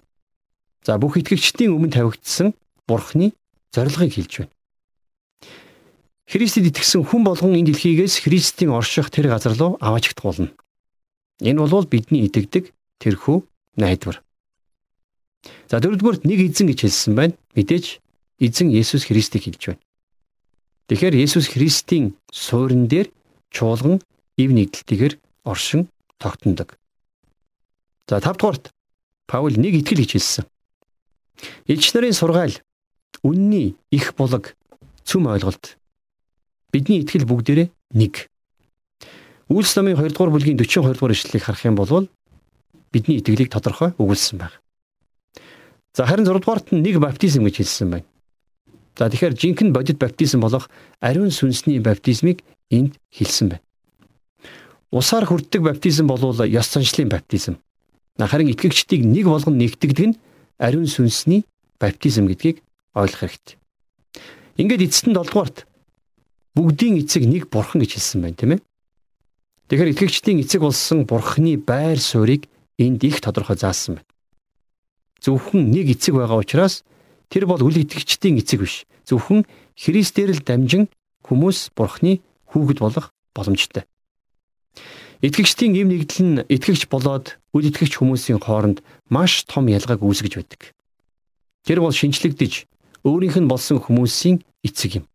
За 0.85 0.97
бүх 1.01 1.17
итгэгчдийн 1.17 1.73
өмнө 1.73 1.93
тавигдсан 1.93 2.53
Бурхны 2.85 3.33
зорилгыг 3.73 4.13
хэлж 4.13 4.33
байна. 4.45 4.53
Христэд 6.25 6.73
итгэсэн 6.73 7.05
хүн 7.05 7.21
болгон 7.25 7.53
энэ 7.53 7.73
дэлхийгээс 7.73 8.25
Христийн 8.25 8.73
орших 8.73 9.13
тэр 9.13 9.29
газар 9.29 9.53
руу 9.53 9.77
аваачдах 9.81 10.25
болно. 10.25 10.49
Энэ 11.41 11.61
бол 11.61 11.85
бидний 11.85 12.25
итгэдэг 12.25 12.73
тэрхүү 12.97 13.45
найдвар. 13.77 14.25
За 15.69 15.77
дөрөвдүгürt 15.77 16.25
нэг 16.25 16.49
эзэн 16.49 16.73
гэж 16.73 16.79
хэлсэн 16.85 17.13
байна. 17.13 17.37
Мэдээж 17.53 18.01
эзэн 18.41 18.73
Есүс 18.73 19.05
Христийг 19.05 19.45
хэлж 19.45 19.61
байна. 19.69 19.81
Тэгэхээр 20.89 21.15
Есүс 21.17 21.49
Христийн 21.53 22.17
суурин 22.33 22.89
дээр 22.89 23.09
чуулган 23.53 24.01
ив 24.37 24.49
нэгдэлтэйгээр 24.51 25.13
оршин 25.43 25.87
тогтнодог. 26.17 26.77
За 28.07 28.19
5 28.19 28.37
дугаарт 28.37 28.71
Паул 29.25 29.57
нэг 29.57 29.81
итгэл 29.81 30.05
гэж 30.05 30.11
хэлсэн. 30.13 30.45
Илч 31.65 31.93
нарын 31.93 32.13
сургаал 32.13 32.53
үнний 33.25 33.75
их 33.89 34.13
булаг 34.13 34.53
цөм 35.03 35.25
ойлголт. 35.27 35.77
Бидний 36.71 37.01
итгэл 37.01 37.25
бүгдээрээ 37.25 37.71
нэг. 37.97 38.29
Үйлс 39.49 39.73
намын 39.77 39.97
2 39.97 40.13
дугаар 40.13 40.29
бүлгийн 40.29 40.57
42 40.61 40.93
дугаар 40.93 41.13
ишлэлийг 41.13 41.43
харах 41.43 41.65
юм 41.65 41.75
бол 41.75 42.09
бидний 42.93 43.17
итгэлийг 43.17 43.49
тодорхой 43.49 43.97
өгүүлсэн 43.97 44.37
байна. 44.39 44.57
За 45.93 46.05
харин 46.05 46.25
6 46.25 46.37
дугаарт 46.45 46.69
нь 46.69 46.85
нэг 46.85 47.01
баптизм 47.01 47.43
гэж 47.49 47.65
хэлсэн 47.65 47.89
байна. 47.89 48.07
За 48.95 49.09
тэгэхээр 49.09 49.33
жинхэнэ 49.33 49.73
бодит 49.73 49.97
баптизм 49.97 50.39
болох 50.39 50.69
ариун 51.01 51.33
сүнсний 51.33 51.81
баптизмыг 51.81 52.45
энд 52.69 52.95
хэлсэн 53.09 53.57
байна. 53.57 53.64
Усаар 54.95 55.27
хүртдэг 55.27 55.59
баптизм 55.59 56.07
бол 56.07 56.23
ёс 56.23 56.67
заншлын 56.71 57.11
баптизм. 57.11 57.59
Харин 58.15 58.47
итгэгчдийг 58.55 59.03
нэг 59.03 59.27
болгон 59.27 59.59
нэгтгэдэг 59.59 60.07
нь 60.07 60.15
ариун 60.55 60.87
сүнсний 60.87 61.43
баптизм 61.83 62.31
гэдгийг 62.31 62.63
ойлгох 62.95 63.27
хэрэгтэй. 63.27 63.59
Ингээд 64.55 64.87
эцэст 64.87 65.11
нь 65.11 65.15
7 65.19 65.27
дугаарт 65.27 65.67
бүгдийн 66.55 67.03
эцэг 67.03 67.27
нэг 67.27 67.51
бурхан 67.51 67.83
гэж 67.83 67.99
хэлсэн 67.99 68.23
байна, 68.23 68.39
тийм 68.39 68.51
ээ. 68.55 68.63
Тэгэхээр 69.67 69.91
итгэгчдийн 69.91 70.39
эцэг 70.39 70.63
болсон 70.63 71.03
бурханы 71.03 71.59
байр 71.59 71.99
суурийг 71.99 72.47
энд 72.79 73.03
их 73.03 73.19
тодорхой 73.19 73.59
заасан 73.59 73.99
байна. 73.99 74.07
Зөвхөн 75.19 75.75
нэг 75.75 75.91
эцэг 75.91 76.15
байгаа 76.15 76.39
учраас 76.39 76.87
тэр 77.27 77.51
бол 77.51 77.59
үл 77.59 77.83
итгэгчдийн 77.83 78.39
эцэг 78.39 78.63
биш. 78.63 78.87
Зөвхөн 79.03 79.43
Христээр 79.75 80.31
л 80.31 80.39
дамжин 80.39 80.87
хүмүүс 81.27 81.75
бурханы 81.75 82.23
хүүхэд 82.47 82.79
болох 82.79 83.11
боломжтой. 83.35 83.83
Итгэгчдийн 85.25 85.73
эм 85.73 85.89
нэгдэл 85.89 86.21
нь 86.21 86.45
итгэгч 86.53 86.85
болоод 86.85 87.41
үл 87.49 87.65
итгэгч 87.65 87.97
хүмүүсийн 87.97 88.37
хооронд 88.37 88.85
маш 89.09 89.41
том 89.49 89.65
ялгааг 89.65 90.05
үүсгэж 90.05 90.37
байдаг. 90.37 90.61
Тэр 91.65 91.81
бол 91.81 91.89
шинчлэгдэж 91.89 92.69
өөрийнх 93.01 93.41
нь 93.41 93.49
болсон 93.49 93.81
хүмүүсийн 93.81 94.45
эцэг 94.61 95.01
юм. 95.01 95.05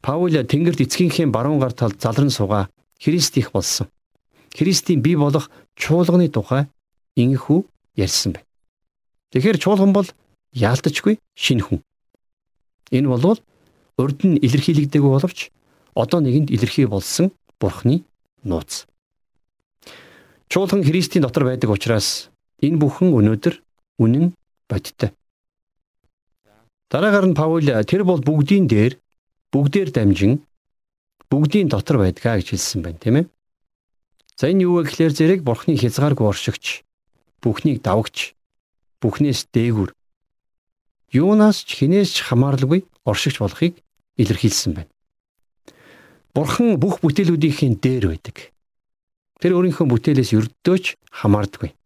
Паул 0.00 0.32
Тэнгэрт 0.32 0.88
эцгийнхээ 0.88 1.28
баруун 1.28 1.60
гар 1.60 1.76
талд 1.76 2.00
залран 2.00 2.32
суугаа 2.32 2.72
Христ 2.96 3.36
их 3.36 3.52
болсон. 3.52 3.92
Христийн 4.56 5.04
бий 5.04 5.20
болох 5.20 5.52
чуулганы 5.76 6.32
тухай 6.32 6.64
ингэхүү 7.12 7.60
ярьсан 8.00 8.40
байна. 8.40 8.48
Тэгэхээр 9.36 9.60
чуулган 9.60 9.92
бол 9.92 10.08
яалтчгүй 10.56 11.20
шинэ 11.36 11.60
хүн. 11.60 11.84
Энэ 12.88 13.08
бол 13.12 13.36
урд 14.00 14.18
нь 14.24 14.40
илэрхийлэгдээгүй 14.40 15.12
боловч 15.12 15.52
одоо 15.92 16.24
нэгэнд 16.24 16.48
илэрхий 16.48 16.88
болсон 16.88 17.36
Бурхны 17.60 18.08
нууц. 18.44 18.86
Чуулган 20.48 20.84
Христийн 20.84 21.24
дотор 21.24 21.48
байдаг 21.48 21.70
учраас 21.70 22.28
энэ 22.60 22.78
бүхэн 22.78 23.14
өнөөдөр 23.16 23.54
үнэн 24.02 24.34
бодиттой. 24.68 25.10
Дараагаар 26.92 27.26
нь 27.32 27.38
Паул 27.38 27.64
тэр 27.64 28.04
бол 28.04 28.20
бүгдийн 28.20 28.68
дээр 28.68 29.00
бүгдээр 29.52 29.90
дамжин 29.96 30.44
бүгдийн 31.32 31.72
дотор 31.72 32.04
байдгаа 32.04 32.36
гэж 32.36 32.52
хэлсэн 32.52 32.84
байна, 32.84 33.00
тийм 33.00 33.16
ээ. 33.16 33.26
За 34.36 34.52
энэ 34.52 34.68
юу 34.68 34.84
вэ 34.84 34.92
гэхээр 34.92 35.12
зэрэг 35.16 35.40
Бурхны 35.40 35.80
хязгааргүй 35.80 36.28
оршигч, 36.28 36.84
бүхнийг 37.40 37.80
давагч, 37.80 38.36
бүхнээс 39.00 39.48
дээгүр 39.48 39.96
юунаас 41.12 41.64
ч 41.64 41.80
хинээс 41.80 42.10
ч 42.16 42.18
хамааралгүй 42.28 42.84
оршигч 43.04 43.40
болохыг 43.40 43.80
илэрхийлсэн 44.16 44.72
байна. 44.76 44.91
Бурхан 46.32 46.80
бүх 46.80 47.04
бүтээлүүдийн 47.04 47.76
дээр 47.76 48.08
байдаг. 48.08 48.56
Тэр 49.36 49.52
өөрийнхөө 49.52 49.84
бүтээлээс 49.84 50.32
өрдөөж 50.32 50.96
хамаардаггүй. 51.20 51.76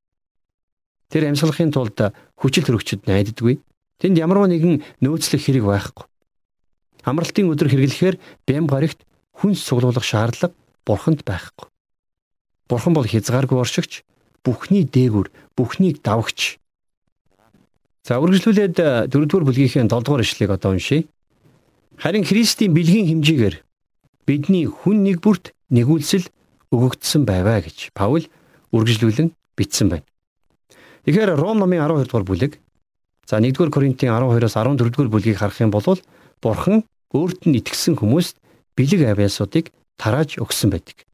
Тэр 1.11 1.23
амьсгалахын 1.27 1.75
тулд 1.75 1.99
хүчил 2.39 2.63
төрөгчд 2.63 3.11
найддаггүй. 3.11 3.59
Тэнд 3.99 4.23
ямарваа 4.23 4.47
нэгэн 4.47 4.87
нөөцлөх 5.03 5.43
хэрэг 5.43 5.67
байхгүй. 5.67 6.07
Амралтын 7.03 7.51
өдөр 7.51 7.75
хэрэглэхээр 7.75 8.17
бям 8.47 8.71
гарагт 8.71 9.03
хүнс 9.35 9.67
цуглуулах 9.67 10.07
шаардлага 10.07 10.55
бурханд 10.87 11.27
байхгүй. 11.27 11.67
Бурхан 12.71 12.95
бол 12.95 13.07
хязгааргүй 13.07 13.59
оршигч, 13.59 14.07
бүхний 14.47 14.87
дээгүр, 14.87 15.31
бүхнийг 15.59 16.07
давагч. 16.07 16.63
За 18.07 18.23
үргэлжлүүлээд 18.23 19.11
4-р 19.11 19.43
бүлгийнхээ 19.43 19.91
7-р 19.91 20.23
ишлэгийг 20.23 20.55
одоо 20.55 20.79
уншийе. 20.79 21.11
Харин 21.99 22.23
Христийн 22.23 22.75
бэлгийн 22.75 23.11
хэмжээгээр 23.11 23.66
бидний 24.27 24.67
хүн 24.67 25.07
нэг 25.07 25.23
бүрт 25.23 25.55
нэгүүлсэл 25.71 26.27
өгөгдсөн 26.75 27.23
байваа 27.25 27.63
гэж 27.63 27.95
Паул 27.95 28.27
үргэлжлүүлэн 28.75 29.31
бичсэн 29.55 29.89
байна. 29.89 30.07
Тэгэхээр 31.07 31.39
Ром 31.39 31.63
номын 31.63 31.87
12 31.87 32.11
дугаар 32.11 32.27
бүлэг 32.27 32.53
за 33.27 33.39
1-р 33.39 33.71
Коринтын 33.71 34.11
12-оос 34.11 34.59
14-р 34.59 35.09
бүлгийг 35.09 35.39
харах 35.39 35.63
юм 35.63 35.71
бол 35.71 35.87
Бурхан 36.43 36.83
өөрт 37.15 37.47
нь 37.47 37.59
итгэсэн 37.63 37.95
хүмүүст 37.97 38.37
бэлэг 38.75 39.07
авьяасуудыг 39.07 39.71
тарааж 39.97 40.43
өгсөн 40.43 40.75
байдаг. 40.75 41.07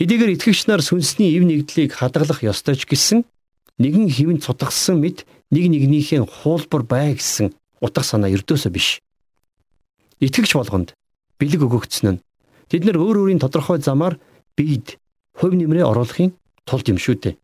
Хэдийгээр 0.00 0.34
итгэгч 0.34 0.66
нар 0.66 0.80
сүнсний 0.80 1.36
ив 1.36 1.44
нэгдлийг 1.44 1.92
хадгалах 1.92 2.40
ёстой 2.40 2.74
ч 2.80 2.88
гэсэн 2.88 3.28
нэгэн 3.76 4.08
хэвэн 4.08 4.40
цутгсан 4.40 4.96
мэд 4.96 5.28
нэг 5.52 5.64
нэгнийхээ 5.68 6.24
хуулбар 6.24 6.82
бай 6.88 7.14
гэсэн 7.14 7.52
утга 7.84 8.00
санаа 8.00 8.32
өрдөөсөө 8.32 8.72
биш. 8.72 9.04
Итгэгч 10.24 10.56
болгонд 10.56 10.96
бэлэг 11.40 11.64
өгөгдсөн 11.64 12.20
нь 12.20 12.22
тэд 12.68 12.84
нар 12.84 13.00
өөр 13.00 13.24
өөрийн 13.24 13.40
тодорхой 13.40 13.80
замаар 13.80 14.20
биед 14.54 15.00
хувь 15.34 15.56
нэмрээ 15.56 15.88
оруулахын 15.88 16.36
тулд 16.68 16.86
юм 16.92 17.00
шүү 17.00 17.16
дээ. 17.16 17.34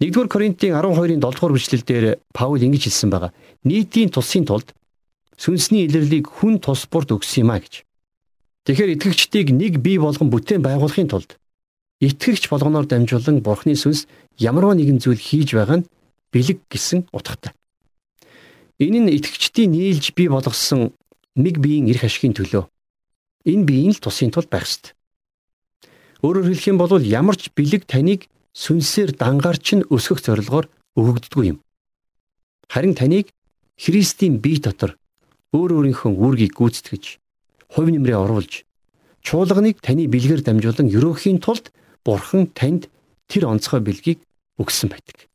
1-р 0.00 0.28
Коринтын 0.32 0.74
12-ын 0.74 1.20
7-р 1.20 1.52
бүчлэлдэр 1.54 2.04
Паул 2.32 2.60
ингэж 2.60 2.88
хэлсэн 2.88 3.10
байгаа. 3.12 3.32
Нийтийн 3.68 4.08
тусын 4.08 4.48
тулд 4.48 4.72
сүнсний 5.36 5.84
илэрлийг 5.86 6.26
хүн 6.28 6.60
тус 6.60 6.88
бүрд 6.88 7.12
өгсөн 7.16 7.44
юм 7.44 7.52
а 7.52 7.60
гэж. 7.60 7.84
Тэгэхээр 8.64 8.94
итгэгчдийг 8.96 9.48
нэг 9.52 9.80
бие 9.84 10.00
болгон 10.00 10.28
бүтээн 10.32 10.64
байгуулахын 10.64 11.08
тулд 11.08 11.36
итгэгч 12.00 12.48
болгоноор 12.48 12.88
дамжуулан 12.88 13.44
Бурхны 13.44 13.76
сүнс 13.76 14.08
ямарваа 14.40 14.76
нэгэн 14.76 15.00
зүйл 15.00 15.20
хийж 15.20 15.52
байгаа 15.56 15.84
нь 15.84 15.88
бэлэг 16.32 16.64
гэсэн 16.72 17.08
утгатай. 17.12 17.52
Энэ 18.80 18.98
нь 19.04 19.14
итгэгчдийн 19.20 19.72
нийлж 19.72 20.16
бий 20.16 20.28
болгосон 20.32 20.96
нэг 21.40 21.58
биеийн 21.58 21.88
эрх 21.90 22.04
ашигын 22.04 22.36
төлөө 22.36 22.64
энэ 23.44 23.64
биеийн 23.64 23.94
л 23.96 24.00
тусын 24.00 24.30
тулд 24.30 24.50
байх 24.52 24.68
ёстой. 24.68 24.92
Өөрөөр 26.20 26.52
хэлэх 26.52 26.68
юм 26.68 26.78
бол 26.78 27.00
ямар 27.00 27.36
ч 27.36 27.48
бэлэг 27.56 27.88
таныг 27.88 28.28
сүнсээр 28.52 29.16
дангарч 29.16 29.66
нь 29.80 29.86
өсгөх 29.88 30.20
зорилгоор 30.20 30.68
өгөгддгүй 30.98 31.44
юм. 31.56 31.58
Харин 32.68 32.94
таныг 32.94 33.32
Христийн 33.80 34.36
бие 34.44 34.60
дотор 34.60 35.00
өөр 35.56 35.80
өөрийнхөө 35.80 36.12
үүргийг 36.12 36.52
гүйцэтгэж, 36.52 37.04
хувь 37.72 37.90
нэмрээ 37.90 38.18
оруулж, 38.20 38.68
чуулганыг 39.24 39.80
таны 39.80 40.04
бэлгээр 40.12 40.44
дамжуулан 40.44 40.92
өрөөхийн 40.92 41.40
тулд 41.40 41.72
Бурхан 42.04 42.52
танд 42.52 42.92
тэр 43.28 43.48
онцгой 43.48 43.80
бэлгийг 43.80 44.20
өгсөн 44.60 44.92
байдаг. 44.92 45.28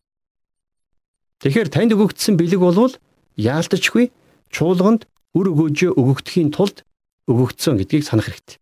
Тэгэхээр 1.42 1.70
танд 1.74 1.92
өгөгдсөн 1.98 2.38
бэлэг 2.38 2.62
болвол 2.62 2.94
яалтчгүй 3.38 4.14
чуулганд 4.54 5.10
үр 5.36 5.52
өгөөжөө 5.52 5.92
өгөгдөхийн 6.00 6.50
тулд 6.56 6.88
өгөгдсөн 7.28 7.76
гэдгийг 7.78 8.08
санах 8.08 8.32
хэрэгтэй. 8.32 8.58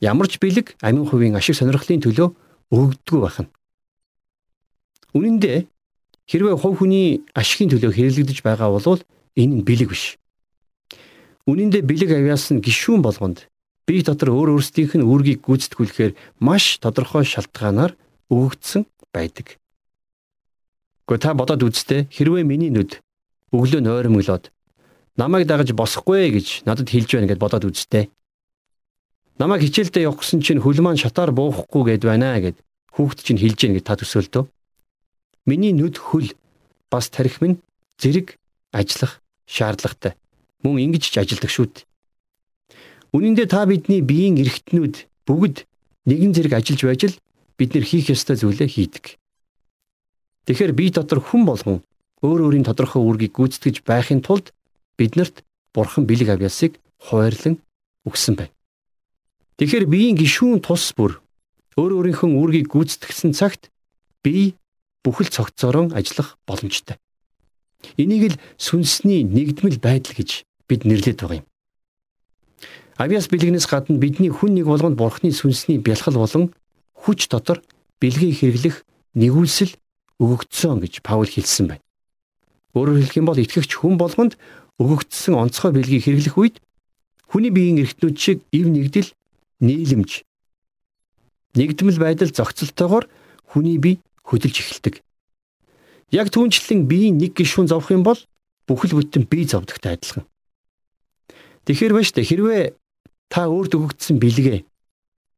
Ямар 0.00 0.28
ч 0.28 0.40
бэлэг 0.40 0.76
амин 0.80 1.04
хувийн 1.04 1.36
ашиг 1.36 1.56
сонирхлын 1.56 2.00
төлөө 2.00 2.28
өгөгддгүй 2.72 3.20
байна. 3.20 3.52
Үнэн 5.12 5.36
дээр 5.40 5.64
хэрвээ 6.28 6.56
хувь 6.56 6.80
хүний 6.80 7.24
ашигын 7.36 7.70
төлөө 7.72 7.92
хэрэглэгдэж 7.92 8.38
байгаа 8.40 8.72
бол 8.72 9.00
энэ 9.36 9.54
нь 9.60 9.66
бэлэг 9.68 9.88
биш. 9.92 10.16
Үнэн 11.46 11.70
дээр 11.70 11.84
бэлэг 11.86 12.10
авяас 12.12 12.50
нь 12.50 12.64
гişүүн 12.64 13.04
болгонд 13.04 13.46
бие 13.86 14.02
дотор 14.02 14.34
өөр 14.34 14.58
өөрсдийнх 14.58 14.98
нь 14.98 15.06
үүргийг 15.06 15.46
гүйцэтгүүлэхээр 15.46 16.12
маш 16.42 16.82
тодорхой 16.82 17.22
шалтгаанаар 17.22 17.94
өгөгдсөн 18.32 18.82
байдаг. 19.14 19.60
Гэхдээ 21.06 21.22
та 21.22 21.38
бодоод 21.38 21.62
үзтээ 21.62 22.10
хэрвээ 22.10 22.42
миний 22.42 22.74
нүд 22.74 22.98
өглөө 23.54 23.80
нойрмоглоод 23.86 24.50
намайг 25.16 25.48
дагаж 25.48 25.72
босохгүй 25.72 26.30
гэж 26.30 26.68
надад 26.68 26.88
хэлж 26.92 27.10
байна 27.16 27.28
гэд 27.32 27.40
бодоод 27.40 27.64
үзтээ. 27.64 28.08
Намайг 29.40 29.64
хичээлдээ 29.64 30.06
явах 30.08 30.20
гэсэн 30.20 30.40
чинь 30.44 30.60
хөл 30.60 30.80
маань 30.84 31.00
шатаар 31.00 31.32
буухгүй 31.32 31.96
гэд 31.96 32.04
байна 32.04 32.36
гэд 32.40 32.56
хүүхд 32.92 33.24
чинь 33.24 33.40
хэлж 33.40 33.58
гин 33.60 33.74
гэж 33.76 33.84
та 33.84 33.96
төсөөлдөө. 33.96 34.44
Миний 35.48 35.72
нүд 35.72 35.96
хөл 35.96 36.32
бас 36.92 37.08
тарих 37.08 37.40
минь 37.40 37.60
зэрэг 38.00 38.36
ажиллах 38.72 39.20
шаардлагатай. 39.44 40.16
Мөн 40.64 40.92
ингэж 40.92 41.04
ч 41.12 41.14
ажилдаг 41.20 41.52
шүү 41.52 41.66
дээ. 41.68 41.84
Үнэн 43.12 43.36
дээр 43.36 43.48
та 43.48 43.64
бидний 43.64 44.00
биеийн 44.00 44.40
эргэтнүүд 44.40 44.96
бүгд 45.28 45.64
нэгэн 46.08 46.32
зэрэг 46.32 46.52
ажиллаж 46.56 46.82
байж 46.84 47.02
л 47.08 47.20
бид 47.56 47.72
нэр 47.72 47.84
хийх 47.84 48.12
ёстой 48.12 48.36
зүйлээ 48.36 48.68
хийдэг. 48.68 49.04
Тэгэхээр 50.48 50.72
бие 50.72 50.92
дотор 50.92 51.20
хүн 51.20 51.44
болгон 51.44 51.78
өөр 52.24 52.48
өөрийн 52.48 52.66
тодорхой 52.66 53.02
үүргийг 53.04 53.36
гүйцэтгэж 53.36 53.84
байхын 53.84 54.20
тулд 54.24 54.55
биднэрт 54.98 55.44
бурхан 55.72 56.04
бэлэг 56.08 56.34
авьяасыг 56.34 56.80
хуваарлан 56.98 57.60
өгсөн 58.08 58.34
байна. 58.36 58.54
Тэгэхээр 59.56 59.86
биеийн 59.88 60.16
гişүүн 60.16 60.60
тус 60.60 60.92
бүр 60.96 61.20
өөр 61.76 61.92
өөрийнхөө 62.00 62.28
үүргийг 62.28 62.68
гүйцэтгсэн 62.72 63.32
цагт 63.36 63.68
бие 64.24 64.56
бүхэл 65.04 65.32
цогцоорон 65.32 65.92
ажиллах 65.92 66.36
боломжтой. 66.48 66.96
Энийг 67.96 68.36
л 68.36 68.40
сүнсний 68.56 69.22
нэгдмэл 69.22 69.78
байдал 69.78 70.16
гэж 70.16 70.44
бид 70.68 70.84
нэрлэдэг 70.88 71.20
байгаа 71.20 71.40
юм. 71.40 71.46
Авиас 72.96 73.28
бэлгнээс 73.28 73.68
гадна 73.68 74.00
бидний 74.00 74.32
хүн 74.32 74.56
нэг 74.56 74.64
болгонд 74.64 74.96
бурхны 74.96 75.30
сүнсний 75.30 75.76
бялхал 75.78 76.16
болон 76.16 76.52
хүч 76.96 77.28
дотор 77.28 77.60
бэлгийг 78.00 78.40
хэрэглэх 78.40 78.82
нэгүүлсэл 79.14 79.76
өгөгдсөн 80.16 80.80
гэж 80.80 81.04
Паул 81.04 81.28
хэлсэн 81.28 81.76
байна. 81.76 81.84
Өөрөөр 82.72 83.04
хэлэх 83.04 83.16
юм 83.20 83.28
бол 83.28 83.40
итгэгч 83.40 83.72
хүн 83.76 84.00
болгонд 84.00 84.40
өгөгдсөн 84.82 85.34
онцгой 85.34 85.72
бэлгийг 85.72 86.04
хэрэглэх 86.04 86.36
үед 86.36 86.56
хүний 87.26 87.50
биеийн 87.50 87.82
эрхтнүүд 87.82 88.16
шиг 88.16 88.38
ив 88.52 88.66
нэгдэл 88.68 89.10
нийлэмж 89.64 90.26
нэгдмэл 91.56 91.98
байдал 91.98 92.30
зохицолтойгоор 92.30 93.08
хүний 93.48 93.80
бие 93.80 93.98
хөдөлж 94.22 94.56
эхэлдэг. 94.60 95.00
Яг 96.12 96.28
түүнчлэн 96.30 96.84
биеийн 96.84 97.16
нэг 97.16 97.32
гишүүн 97.34 97.72
зовх 97.72 97.90
юм 97.90 98.04
бол 98.04 98.20
бүхэл 98.68 98.94
бүтэн 99.00 99.24
бие 99.24 99.48
зовдогтой 99.48 99.96
адилхан. 99.96 100.24
Тэгэхээр 101.64 101.96
байж 101.96 102.12
та 102.12 102.22
хэрвээ 102.22 102.76
та 103.32 103.48
өөрт 103.48 103.72
өгөгдсөн 103.74 104.20
бэлгээ 104.20 104.62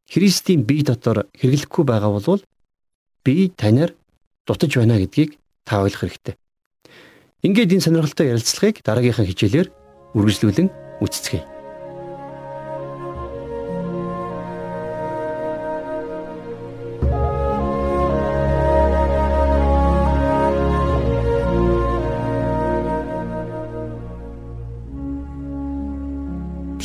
Христийн 0.09 0.65
бие 0.65 0.83
дотор 0.83 1.29
хэрэглэхгүй 1.37 1.85
байгаа 1.85 2.11
бол 2.19 2.43
би 3.25 3.49
танаар 3.55 3.95
дутаж 4.45 4.73
байна 4.77 4.99
гэдгийг 4.99 5.37
та 5.65 5.85
ойлгох 5.85 6.09
хэрэгтэй. 6.09 6.35
Ингээд 7.47 7.71
энэ 7.79 7.85
сонирхолтой 7.87 8.35
ярилцлагыг 8.35 8.83
дараагийнхаа 8.83 9.27
хичээлээр 9.31 9.69
үргэлжлүүлэн 10.19 10.69
үздцгээе. 10.99 11.58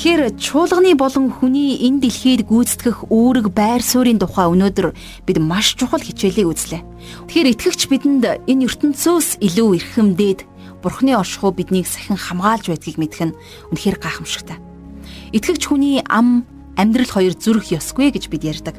Тэгэхээр 0.04 0.36
чуулганы 0.36 1.00
болон 1.00 1.32
хүний 1.32 1.80
энэ 1.88 2.04
дэлхийд 2.04 2.44
гүйцэтгэх 2.52 3.08
үүрэг 3.08 3.56
байр 3.56 3.80
суурийн 3.80 4.20
тухай 4.20 4.52
өнөөдөр 4.52 4.92
бид 5.24 5.38
маш 5.39 5.80
чухал 5.80 6.04
хичээлийг 6.04 6.44
үзлээ. 6.44 6.84
Тэгэхээр 7.32 7.52
итгэгч 7.56 7.82
бидэнд 7.88 8.44
энэ 8.44 8.68
ертөнцөөс 8.68 9.39
илүү 9.39 9.80
эрхэмдээд 9.80 10.39
Бурхны 10.84 11.16
оршихуй 11.16 11.56
биднийг 11.56 11.88
сахин 11.88 12.20
хамгаалж 12.20 12.68
байдгийг 12.68 13.00
мэдэх 13.00 13.32
нь 13.32 13.38
үнэхээр 13.72 13.98
гайхамшигтай. 14.04 14.60
Итгэгч 15.32 15.72
хүний 15.72 16.04
ам 16.12 16.44
амьдрал 16.76 17.08
хоёр 17.08 17.39
зүрх 17.39 17.72
ёсгүй 17.72 18.12
гэж 18.12 18.28
бид 18.28 18.44
ярьдаг. 18.44 18.76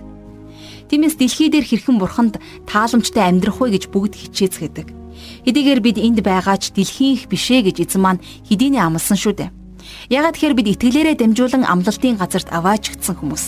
Тиймээс 0.92 1.16
дэлхий 1.16 1.48
дээр 1.48 1.64
хэрхэн 1.64 2.04
бурханд 2.04 2.36
тааламжтай 2.68 3.32
амьдрах 3.32 3.64
вэ 3.64 3.80
гэж 3.80 3.88
бүгд 3.88 4.12
хичээцгээдэг. 4.28 4.92
Хэдийгээр 5.48 5.80
бид 5.80 5.96
энд 6.04 6.20
байгаач 6.20 6.76
дэлхийх 6.76 7.32
бишээ 7.32 7.72
гэж 7.72 7.88
эзэн 7.88 8.04
маань 8.04 8.20
хэдийний 8.44 8.84
амласан 8.84 9.16
шүү 9.16 9.40
дээ. 9.40 9.63
Ягаад 10.10 10.36
тэгэхээр 10.36 10.54
бид 10.54 10.68
итгэлээрээ 10.76 11.16
дамжуулан 11.18 11.64
амлалтын 11.64 12.20
газарт 12.20 12.48
аваачигдсан 12.52 13.16
хүмүүс. 13.16 13.44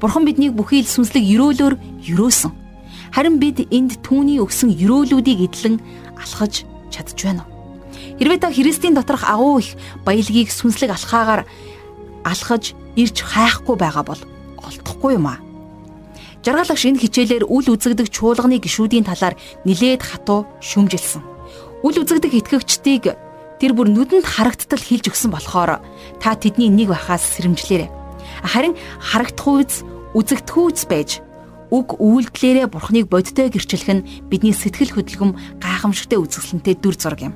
Бурхан 0.00 0.24
биднийг 0.24 0.54
бүхий 0.54 0.82
л 0.82 0.88
сүнслэг 0.88 1.24
өрөөлөөр 1.24 1.74
өрөөсөн. 2.10 2.52
Харин 3.10 3.42
бид 3.42 3.66
энд 3.74 3.98
түүний 4.06 4.38
өгсөн 4.38 4.70
өрөөлүүдийг 4.76 5.50
эдлэн 5.50 5.82
алхаж 6.14 6.62
чадж 6.94 7.18
байна 7.26 7.42
уу? 7.42 7.60
Хэрвээ 8.20 8.38
та 8.38 8.52
Христийн 8.52 8.94
доторх 8.94 9.24
агуу 9.26 9.58
их 9.58 9.74
баялагийг 10.04 10.52
сүнслэг 10.52 10.94
алхаагаар 10.94 11.42
алхаж 12.22 12.76
ирж 12.94 13.16
хайхгүй 13.24 13.76
байгаа 13.76 14.04
бол 14.04 14.22
олдохгүй 14.62 15.16
юм 15.18 15.26
аа. 15.26 15.40
Жаргалагч 16.44 16.84
энэ 16.88 17.00
хичээлээр 17.00 17.44
үл 17.48 17.66
үзэгдэг 17.68 18.08
чуулганы 18.08 18.60
гişүүдийн 18.60 19.04
талаар 19.04 19.36
нилээд 19.64 20.00
хатуу 20.00 20.48
шүмжилсэн. 20.60 21.20
Үл 21.84 21.96
үзэгдэг 22.00 22.32
итгэгчдийг 22.32 23.16
тэр 23.60 23.76
бүр 23.76 23.92
нүдэнд 23.92 24.24
харагдтал 24.24 24.80
хилж 24.80 25.12
өгсөн 25.12 25.30
болохоор 25.30 25.84
та 26.18 26.32
тэдний 26.32 26.72
нэг 26.72 26.96
байхаас 26.96 27.22
сэрэмжлээрэй. 27.36 27.92
Харин 28.42 28.74
харагдахуйц 28.98 29.84
үзэгдэхүйц 30.16 30.88
байж 30.88 31.20
үг 31.70 32.00
үйлдэлээрээ 32.00 32.66
бурхныг 32.72 33.06
бодтой 33.12 33.52
гэрчлэх 33.52 33.86
нь 33.92 34.06
бидний 34.26 34.56
сэтгэл 34.56 34.96
хөдлөм 34.96 35.60
гайхамшигтай 35.60 36.18
үзэсгэлэнтэй 36.18 36.74
дүр 36.80 36.96
зураг 36.96 37.20
юм. 37.30 37.34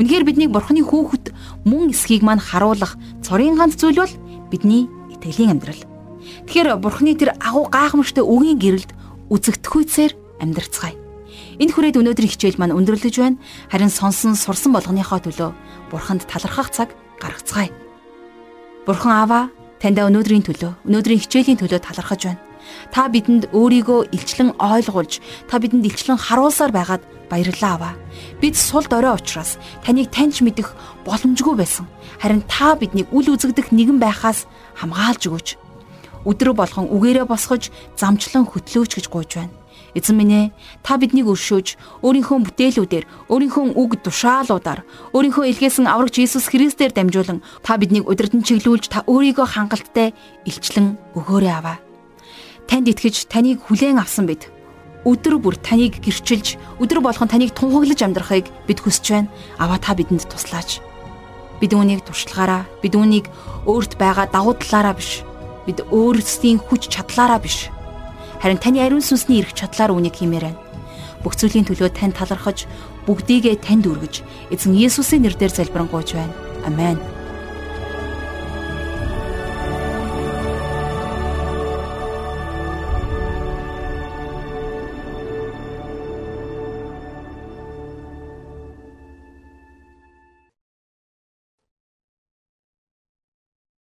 Үнэхээр 0.00 0.24
биднийг 0.24 0.50
бурхны 0.54 0.80
хүүхэд 0.80 1.34
мөн 1.68 1.92
эсхийг 1.92 2.24
мань 2.24 2.40
харуулах 2.40 2.96
цорын 3.20 3.58
ганц 3.58 3.76
зүйл 3.76 4.00
бол 4.00 4.14
бидний 4.48 4.88
итгэлийн 5.12 5.58
амьдрал. 5.58 5.84
Тэгэхээр 6.48 6.80
бурхны 6.80 7.12
тэр 7.18 7.36
агуу 7.36 7.68
гайхамшигтай 7.68 8.24
үгийн 8.24 8.56
гэрэлд 8.56 8.90
үзэгдэхүйцээр 9.28 10.12
амьдрцгаая. 10.40 11.07
Энэ 11.58 11.74
хүрээд 11.74 11.98
өнөөдрийн 11.98 12.30
хичээл 12.30 12.58
маань 12.62 12.76
өндөрлөж 12.78 13.14
байна. 13.18 13.40
Харин 13.66 13.90
сонсон 13.90 14.38
сурсан 14.38 14.70
болгоныхоо 14.70 15.18
төлөө 15.18 15.50
Бурханд 15.90 16.22
талархах 16.30 16.70
цаг 16.70 16.94
гаргацгаая. 17.18 17.74
Бурхан 18.86 19.12
Аава 19.12 19.40
таньда 19.82 20.06
өнөөдрийн 20.06 20.46
төлөө, 20.46 20.86
өнөөдрийн 20.86 21.22
хичээлийн 21.26 21.58
төлөө 21.58 21.82
талархаж 21.82 22.22
байна. 22.30 22.42
Та 22.94 23.08
бидэнд 23.10 23.50
өөрийгөө 23.50 24.14
илчлэн 24.14 24.54
ойлгуулж, 24.58 25.18
та 25.50 25.58
бидэнд 25.58 25.86
илчлэн 25.88 26.18
харуулсаар 26.18 26.70
байгаад 26.70 27.02
баярлалаа 27.30 27.74
аваа. 27.74 27.94
Бид 28.40 28.56
сул 28.56 28.86
дорой 28.86 29.18
учраас 29.18 29.58
таныг 29.82 30.10
таньж 30.14 30.42
мэдэх 30.42 30.74
боломжгүй 31.02 31.54
байсан. 31.58 31.86
Харин 32.22 32.42
та 32.46 32.78
биднийг 32.78 33.10
үл 33.10 33.34
үзэгдэх 33.34 33.74
нэгэн 33.74 33.98
байхаас 33.98 34.46
хамгаалж 34.78 35.22
өгөөч. 35.26 35.48
Өдрө 36.26 36.54
болгон 36.54 36.90
үгээрээ 36.90 37.26
босгож, 37.28 37.70
замчлан 37.94 38.46
хөтлөөч 38.48 38.98
гэж 38.98 39.06
гуйж 39.12 39.30
байна. 39.38 39.54
Эзэн 39.94 40.16
минь 40.18 40.34
ээ, 40.34 40.46
та 40.84 40.98
биднийг 40.98 41.26
өршөөж, 41.26 42.02
өөрийнхөө 42.04 42.38
бүтээлүүдээр, 42.44 43.04
өөрийнхөө 43.32 43.64
үг 43.78 43.92
тушаалуудаар, 44.04 44.84
өөрийнхөө 45.16 45.44
илгээсэн 45.48 45.88
аврагч 45.88 46.20
Иесус 46.20 46.50
Христээр 46.52 46.92
дамжуулан 46.92 47.40
та 47.64 47.80
биднийг 47.80 48.04
удирдан 48.04 48.44
чиглүүлж, 48.44 48.92
та 48.92 49.02
өөрийгөө 49.08 49.46
хангалттай 49.48 50.12
илчлэн 50.44 50.98
өгөөрэй 51.16 51.54
аваа. 51.56 51.78
Танд 52.68 52.92
итгэж, 52.92 53.32
таныг 53.32 53.64
хүлээн 53.64 53.96
авсан 53.96 54.28
бид 54.28 54.52
өдөр 55.08 55.38
бүр 55.40 55.56
таныг 55.56 56.02
гэрчилж, 56.04 56.58
өдөр 56.82 57.00
болгон 57.00 57.30
таныг 57.30 57.56
тунхаглаж 57.56 58.02
амьдрахыг 58.02 58.46
бид 58.66 58.78
хүсэж 58.82 59.06
байна. 59.08 59.32
Аваа 59.56 59.78
та 59.80 59.94
бидэнд 59.94 60.28
туслаач. 60.28 60.82
Бид 61.62 61.72
үүнийг 61.72 62.04
туршлагаараа, 62.04 62.66
бид 62.82 62.92
үүнийг 62.92 63.26
өөрт 63.64 63.96
байгаа 63.96 64.28
давуу 64.28 64.58
талаараа 64.58 64.94
биш. 64.98 65.22
Бид 65.68 65.84
өөрсдийн 65.92 66.56
хүч 66.64 66.88
чадлаараа 66.88 67.36
биш. 67.44 67.68
Харин 68.40 68.56
таны 68.56 68.80
ариун 68.80 69.04
сүнсний 69.04 69.44
эрх 69.44 69.52
чадлаар 69.52 69.92
үүнийг 69.92 70.16
хиймээр 70.16 70.48
байна. 70.48 70.62
Бүх 71.20 71.36
зүйлийн 71.36 71.68
төлөө 71.68 71.92
тань 71.92 72.16
талархаж, 72.16 72.64
бүгдийгээ 73.04 73.60
танд 73.60 73.84
өргөж, 73.84 74.24
эзэн 74.48 74.72
Есүсийн 74.72 75.28
нэрээр 75.28 75.52
залбирanгуйч 75.52 76.16
байна. 76.16 76.32
Амен. 76.64 76.96